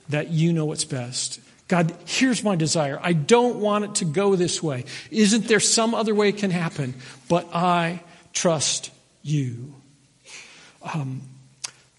that 0.09 0.31
you 0.31 0.53
know 0.53 0.65
what's 0.65 0.85
best. 0.85 1.41
God, 1.69 1.95
here's 2.05 2.45
my 2.45 2.55
desire. 2.55 3.01
I 3.03 3.15
don't 3.15 3.61
want 3.61 3.85
it 3.85 3.95
to 3.97 4.05
go 4.05 4.37
this 4.37 4.63
way. 4.63 4.85
Isn't 5.11 5.49
there 5.49 5.61
some 5.61 5.95
other 5.95 6.15
way 6.15 6.29
it 6.29 6.37
can 6.37 6.51
happen? 6.51 6.95
But 7.29 7.49
I 7.55 8.03
trust 8.33 8.91
you. 9.23 9.75
Um, 10.95 11.23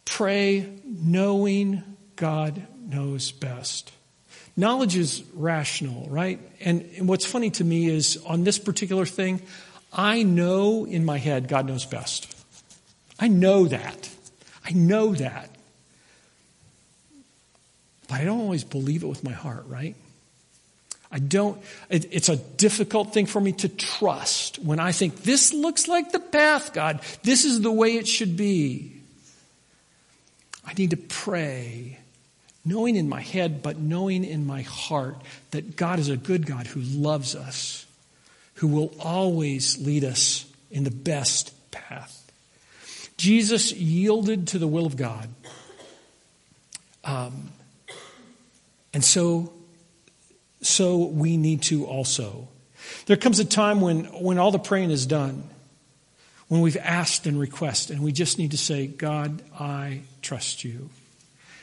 pray 0.06 0.70
knowing 0.86 1.82
God 2.16 2.68
knows 2.88 3.32
best. 3.32 3.92
Knowledge 4.56 4.96
is 4.96 5.24
rational, 5.34 6.08
right? 6.10 6.40
And, 6.60 6.88
and 6.98 7.08
what's 7.08 7.26
funny 7.26 7.50
to 7.52 7.64
me 7.64 7.88
is 7.88 8.18
on 8.28 8.44
this 8.44 8.60
particular 8.60 9.06
thing, 9.06 9.42
I 9.94 10.24
know 10.24 10.86
in 10.86 11.06
my 11.06 11.20
head 11.20 11.48
God 11.48 11.68
knows 11.68 11.86
best. 11.86 12.34
I 13.20 13.28
know 13.28 13.66
that. 13.66 14.10
I 14.66 14.72
know 14.72 15.14
that. 15.14 15.50
But 18.08 18.22
I 18.22 18.26
don't 18.26 18.42
always 18.42 18.64
believe 18.64 19.04
it 19.04 19.08
with 19.08 19.24
my 19.24 19.32
heart, 19.32 19.66
right? 19.68 19.96
I 21.12 21.20
don't, 21.20 21.62
it, 21.90 22.08
it's 22.12 22.30
a 22.30 22.38
difficult 22.38 23.14
thing 23.14 23.28
for 23.28 23.40
me 23.40 23.52
to 23.54 23.70
trust 23.70 24.58
when 24.58 24.80
I 24.80 24.92
think 24.92 25.22
this 25.22 25.54
looks 25.54 25.88
like 25.88 26.12
the 26.12 26.20
path, 26.20 26.74
God. 26.74 27.02
This 27.22 27.46
is 27.46 27.62
the 27.62 27.72
way 27.72 27.98
it 27.98 28.08
should 28.08 28.36
be. 28.36 28.94
I 30.66 30.74
need 30.74 30.90
to 30.90 30.98
pray, 30.98 32.00
knowing 32.66 32.96
in 32.96 33.08
my 33.08 33.22
head, 33.22 33.62
but 33.62 33.78
knowing 33.78 34.24
in 34.24 34.48
my 34.48 34.64
heart 34.64 35.18
that 35.52 35.76
God 35.76 36.00
is 36.00 36.10
a 36.10 36.18
good 36.18 36.48
God 36.48 36.66
who 36.66 36.80
loves 36.80 37.36
us 37.36 37.86
who 38.56 38.68
will 38.68 38.94
always 39.00 39.78
lead 39.80 40.04
us 40.04 40.46
in 40.72 40.84
the 40.84 40.92
best 40.92 41.54
path. 41.72 42.20
Jesus 43.18 43.72
yielded 43.72 44.48
to 44.48 44.60
the 44.60 44.68
will 44.68 44.86
of 44.86 44.98
God. 44.98 45.30
Um, 47.04 47.52
and 48.94 49.04
so, 49.04 49.54
so 50.62 50.98
we 50.98 51.38
need 51.38 51.64
to 51.64 51.86
also. 51.86 52.48
There 53.06 53.18
comes 53.18 53.40
a 53.40 53.46
time 53.46 53.82
when, 53.82 54.06
when 54.06 54.38
all 54.38 54.52
the 54.52 54.60
praying 54.60 54.92
is 54.92 55.06
done, 55.06 55.44
when 56.48 56.62
we've 56.62 56.78
asked 56.78 57.26
and 57.26 57.40
requested, 57.40 57.96
and 57.96 58.06
we 58.06 58.12
just 58.12 58.38
need 58.38 58.52
to 58.52 58.58
say, 58.58 58.88
God, 58.88 59.42
I 59.60 60.02
trust 60.22 60.64
you. 60.64 60.90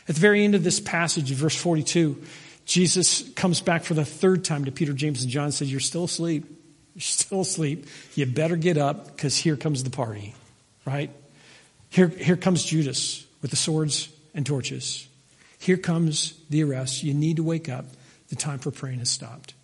At 0.08 0.16
the 0.16 0.20
very 0.20 0.44
end 0.44 0.54
of 0.54 0.64
this 0.64 0.80
passage, 0.80 1.30
verse 1.30 1.54
42, 1.54 2.20
Jesus 2.66 3.28
comes 3.34 3.60
back 3.60 3.84
for 3.84 3.94
the 3.94 4.04
third 4.04 4.44
time 4.44 4.64
to 4.64 4.72
Peter, 4.72 4.92
James, 4.92 5.22
and 5.22 5.30
John 5.30 5.44
and 5.44 5.54
says, 5.54 5.70
You're 5.70 5.80
still 5.80 6.04
asleep. 6.04 6.44
You're 7.00 7.04
still 7.06 7.40
asleep. 7.40 7.86
You 8.14 8.26
better 8.26 8.56
get 8.56 8.76
up 8.76 9.06
because 9.06 9.36
here 9.36 9.56
comes 9.56 9.82
the 9.82 9.90
party, 9.90 10.34
right? 10.84 11.10
Here, 11.88 12.08
here 12.08 12.36
comes 12.36 12.62
Judas 12.62 13.26
with 13.40 13.50
the 13.50 13.56
swords 13.56 14.10
and 14.34 14.44
torches. 14.44 15.08
Here 15.58 15.78
comes 15.78 16.34
the 16.50 16.62
arrest. 16.62 17.02
You 17.02 17.14
need 17.14 17.36
to 17.36 17.42
wake 17.42 17.68
up. 17.68 17.86
The 18.28 18.36
time 18.36 18.60
for 18.60 18.70
praying 18.70 19.00
has 19.00 19.10
stopped. 19.10 19.54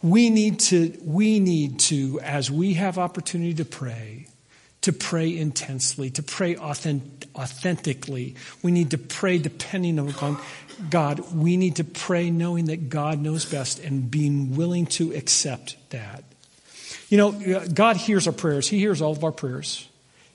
We 0.00 0.30
need 0.30 0.60
to, 0.60 0.96
we 1.02 1.40
need 1.40 1.80
to, 1.80 2.20
as 2.22 2.50
we 2.50 2.74
have 2.74 2.96
opportunity 2.98 3.54
to 3.54 3.64
pray, 3.64 4.28
to 4.82 4.92
pray 4.92 5.36
intensely, 5.36 6.10
to 6.10 6.22
pray 6.22 6.56
authentically. 6.56 8.36
We 8.62 8.70
need 8.70 8.90
to 8.92 8.98
pray 8.98 9.38
depending 9.38 9.98
on 9.98 10.38
God. 10.90 11.20
We 11.34 11.56
need 11.56 11.76
to 11.76 11.84
pray 11.84 12.30
knowing 12.30 12.66
that 12.66 12.88
God 12.88 13.18
knows 13.18 13.44
best 13.44 13.80
and 13.80 14.10
being 14.10 14.56
willing 14.56 14.86
to 14.86 15.12
accept 15.12 15.76
that. 15.90 16.24
You 17.08 17.18
know, 17.18 17.66
God 17.68 17.96
hears 17.96 18.26
our 18.26 18.32
prayers. 18.32 18.68
He 18.68 18.78
hears 18.78 19.02
all 19.02 19.12
of 19.12 19.22
our 19.24 19.32
prayers. 19.32 19.88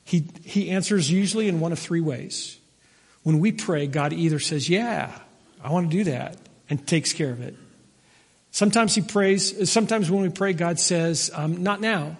He, 0.03 0.26
he 0.43 0.72
answers 0.72 1.11
usually 1.11 1.47
in 1.47 1.59
one 1.59 1.72
of 1.72 1.80
three 1.80 2.01
ways. 2.01 2.57
When 3.24 3.39
we 3.39 3.51
pray, 3.51 3.88
God 3.88 4.13
either 4.13 4.39
says, 4.39 4.70
Yeah, 4.70 5.11
I 5.63 5.72
want 5.72 5.91
to 5.91 5.97
do 5.97 6.03
that, 6.05 6.38
and 6.70 6.86
takes 6.88 7.13
care 7.13 7.32
of 7.32 7.41
it. 7.41 7.55
Sometimes 8.51 8.95
He 8.95 9.01
prays, 9.01 9.70
sometimes 9.70 10.09
when 10.09 10.22
we 10.22 10.30
pray, 10.30 10.53
God 10.53 10.80
says, 10.80 11.30
um, 11.34 11.63
Not 11.63 11.82
now. 11.82 12.17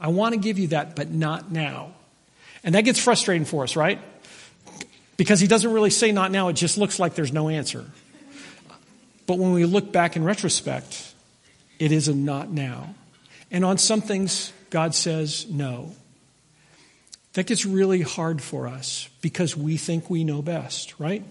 I 0.00 0.08
want 0.08 0.34
to 0.34 0.40
give 0.40 0.58
you 0.58 0.68
that, 0.68 0.94
but 0.94 1.10
not 1.10 1.50
now. 1.50 1.92
And 2.62 2.74
that 2.74 2.82
gets 2.82 3.00
frustrating 3.00 3.44
for 3.44 3.64
us, 3.64 3.76
right? 3.76 3.98
Because 5.16 5.40
he 5.40 5.48
doesn't 5.48 5.72
really 5.72 5.90
say 5.90 6.12
not 6.12 6.30
now, 6.30 6.48
it 6.48 6.52
just 6.54 6.78
looks 6.78 6.98
like 6.98 7.14
there's 7.14 7.32
no 7.32 7.48
answer. 7.48 7.84
But 9.26 9.38
when 9.38 9.52
we 9.52 9.64
look 9.64 9.92
back 9.92 10.16
in 10.16 10.24
retrospect, 10.24 11.14
it 11.78 11.92
is 11.92 12.08
a 12.08 12.14
not 12.14 12.50
now. 12.50 12.94
And 13.50 13.64
on 13.64 13.78
some 13.78 14.00
things, 14.00 14.52
God 14.70 14.94
says 14.94 15.48
no. 15.48 15.92
That 17.34 17.46
gets 17.46 17.64
really 17.64 18.02
hard 18.02 18.42
for 18.42 18.66
us 18.66 19.08
because 19.20 19.56
we 19.56 19.76
think 19.76 20.10
we 20.10 20.24
know 20.24 20.42
best, 20.42 20.98
right? 20.98 21.22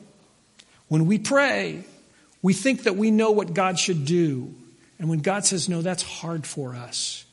When 0.87 1.05
we 1.05 1.19
pray, 1.19 1.83
we 2.41 2.53
think 2.53 2.83
that 2.83 2.95
we 2.95 3.11
know 3.11 3.31
what 3.31 3.53
God 3.53 3.77
should 3.77 4.05
do. 4.05 4.53
And 4.99 5.09
when 5.09 5.19
God 5.19 5.45
says 5.45 5.67
no, 5.67 5.81
that's 5.81 6.03
hard 6.03 6.47
for 6.47 6.75
us. 6.75 7.25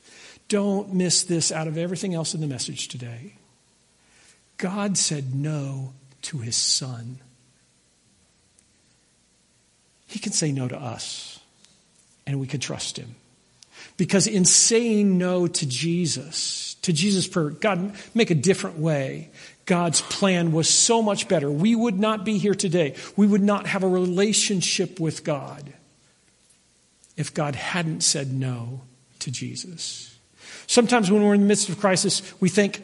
Don't 0.49 0.93
miss 0.93 1.23
this 1.25 1.53
out 1.53 1.69
of 1.69 1.79
everything 1.79 2.15
else 2.15 2.35
in 2.35 2.41
the 2.41 2.47
message 2.47 2.89
today. 2.89 3.35
God 4.59 4.99
said 4.99 5.35
no 5.35 5.93
to 6.23 6.39
his 6.39 6.57
son. 6.57 7.19
He 10.07 10.19
can 10.19 10.33
say 10.33 10.53
no 10.53 10.69
to 10.69 10.77
us, 10.77 11.41
and 12.27 12.39
we 12.39 12.47
can 12.47 12.61
trust 12.61 12.99
him. 12.99 13.17
Because 13.97 14.27
in 14.27 14.45
saying 14.45 15.19
no 15.19 15.47
to 15.47 15.67
Jesus, 15.67 16.75
to 16.83 16.93
Jesus' 16.93 17.29
prayer, 17.29 17.51
God, 17.51 17.95
make 18.15 18.31
a 18.31 18.35
different 18.35 18.79
way. 18.79 19.31
God's 19.67 20.01
plan 20.03 20.53
was 20.53 20.69
so 20.69 21.01
much 21.01 21.29
better. 21.29 21.51
We 21.51 21.75
would 21.75 21.99
not 21.99 22.25
be 22.25 22.39
here 22.39 22.55
today. 22.55 22.97
We 23.17 23.27
would 23.27 23.43
not 23.43 23.67
have 23.67 23.83
a 23.83 23.89
relationship 23.89 24.99
with 24.99 25.25
God 25.25 25.73
if 27.17 27.33
God 27.33 27.55
hadn't 27.55 28.03
said 28.03 28.33
no 28.33 28.83
to 29.21 29.31
Jesus. 29.31 30.15
Sometimes 30.67 31.11
when 31.11 31.23
we're 31.23 31.35
in 31.35 31.43
the 31.43 31.47
midst 31.47 31.69
of 31.69 31.79
crisis, 31.79 32.23
we 32.41 32.49
think, 32.49 32.83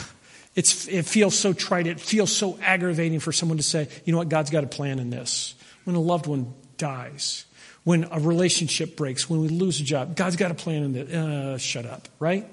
it 0.54 0.66
feels 0.66 1.36
so 1.36 1.52
trite, 1.52 1.86
it 1.86 2.00
feels 2.00 2.30
so 2.30 2.58
aggravating 2.62 3.18
for 3.18 3.32
someone 3.32 3.58
to 3.58 3.64
say, 3.64 3.88
you 4.04 4.12
know 4.12 4.18
what, 4.18 4.28
God's 4.28 4.50
got 4.50 4.64
a 4.64 4.68
plan 4.68 4.98
in 5.00 5.10
this. 5.10 5.54
When 5.84 5.96
a 5.96 6.00
loved 6.00 6.26
one 6.26 6.54
dies, 6.78 7.45
when 7.86 8.02
a 8.10 8.18
relationship 8.18 8.96
breaks, 8.96 9.30
when 9.30 9.40
we 9.40 9.46
lose 9.46 9.80
a 9.80 9.84
job, 9.84 10.16
God's 10.16 10.34
got 10.34 10.50
a 10.50 10.54
plan 10.54 10.82
in 10.82 10.92
this. 10.92 11.08
Uh, 11.08 11.56
shut 11.56 11.86
up, 11.86 12.08
right? 12.18 12.44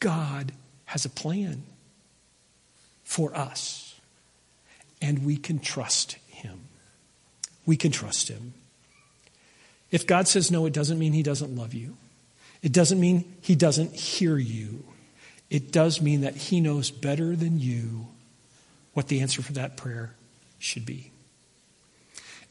God 0.00 0.52
has 0.84 1.06
a 1.06 1.08
plan 1.08 1.62
for 3.04 3.34
us, 3.34 3.98
and 5.00 5.24
we 5.24 5.38
can 5.38 5.60
trust 5.60 6.18
Him. 6.28 6.60
We 7.64 7.78
can 7.78 7.90
trust 7.90 8.28
Him. 8.28 8.52
If 9.90 10.06
God 10.06 10.28
says 10.28 10.50
no, 10.50 10.66
it 10.66 10.74
doesn't 10.74 10.98
mean 10.98 11.14
He 11.14 11.22
doesn't 11.22 11.56
love 11.56 11.72
you. 11.72 11.96
It 12.62 12.72
doesn't 12.72 13.00
mean 13.00 13.24
He 13.40 13.54
doesn't 13.54 13.94
hear 13.94 14.36
you. 14.36 14.84
It 15.48 15.72
does 15.72 16.02
mean 16.02 16.20
that 16.20 16.36
He 16.36 16.60
knows 16.60 16.90
better 16.90 17.34
than 17.34 17.58
you 17.58 18.08
what 18.92 19.08
the 19.08 19.20
answer 19.20 19.40
for 19.40 19.54
that 19.54 19.78
prayer 19.78 20.12
should 20.58 20.86
be. 20.86 21.10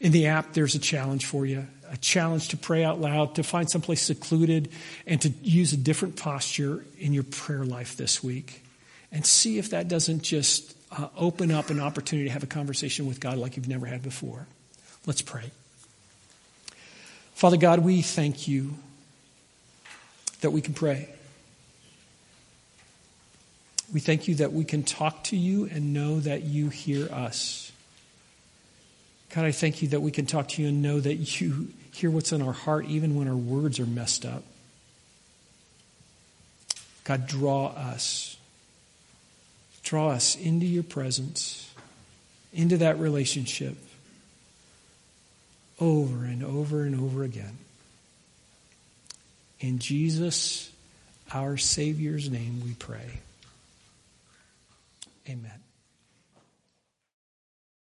In 0.00 0.12
the 0.12 0.26
app, 0.26 0.52
there's 0.52 0.74
a 0.74 0.78
challenge 0.78 1.26
for 1.26 1.44
you 1.44 1.66
a 1.90 1.96
challenge 1.96 2.48
to 2.48 2.56
pray 2.56 2.84
out 2.84 3.00
loud, 3.00 3.34
to 3.36 3.42
find 3.42 3.70
someplace 3.70 4.02
secluded, 4.02 4.70
and 5.06 5.20
to 5.22 5.30
use 5.42 5.72
a 5.72 5.76
different 5.76 6.16
posture 6.16 6.84
in 6.98 7.12
your 7.12 7.22
prayer 7.22 7.64
life 7.64 7.96
this 7.96 8.22
week. 8.22 8.62
And 9.10 9.24
see 9.24 9.58
if 9.58 9.70
that 9.70 9.88
doesn't 9.88 10.22
just 10.22 10.74
uh, 10.92 11.08
open 11.16 11.50
up 11.50 11.70
an 11.70 11.80
opportunity 11.80 12.28
to 12.28 12.32
have 12.32 12.42
a 12.42 12.48
conversation 12.48 13.06
with 13.06 13.20
God 13.20 13.38
like 13.38 13.56
you've 13.56 13.68
never 13.68 13.86
had 13.86 14.02
before. 14.02 14.46
Let's 15.06 15.22
pray. 15.22 15.50
Father 17.34 17.56
God, 17.56 17.80
we 17.80 18.02
thank 18.02 18.48
you 18.48 18.74
that 20.40 20.50
we 20.50 20.60
can 20.60 20.74
pray. 20.74 21.08
We 23.92 24.00
thank 24.00 24.28
you 24.28 24.34
that 24.36 24.52
we 24.52 24.64
can 24.64 24.82
talk 24.82 25.24
to 25.24 25.36
you 25.36 25.64
and 25.66 25.94
know 25.94 26.20
that 26.20 26.42
you 26.42 26.68
hear 26.68 27.10
us. 27.10 27.67
God, 29.34 29.44
I 29.44 29.52
thank 29.52 29.82
you 29.82 29.88
that 29.88 30.00
we 30.00 30.10
can 30.10 30.26
talk 30.26 30.48
to 30.48 30.62
you 30.62 30.68
and 30.68 30.82
know 30.82 31.00
that 31.00 31.40
you 31.40 31.68
hear 31.92 32.10
what's 32.10 32.32
in 32.32 32.40
our 32.40 32.52
heart 32.52 32.86
even 32.86 33.14
when 33.14 33.28
our 33.28 33.36
words 33.36 33.78
are 33.78 33.86
messed 33.86 34.24
up. 34.24 34.42
God, 37.04 37.26
draw 37.26 37.66
us. 37.68 38.36
Draw 39.82 40.10
us 40.10 40.36
into 40.36 40.66
your 40.66 40.82
presence, 40.82 41.72
into 42.52 42.76
that 42.78 42.98
relationship 42.98 43.76
over 45.80 46.24
and 46.24 46.42
over 46.42 46.82
and 46.82 47.00
over 47.00 47.22
again. 47.22 47.56
In 49.60 49.78
Jesus, 49.78 50.70
our 51.32 51.56
Savior's 51.56 52.30
name, 52.30 52.60
we 52.64 52.74
pray. 52.74 53.20
Amen. 55.28 55.67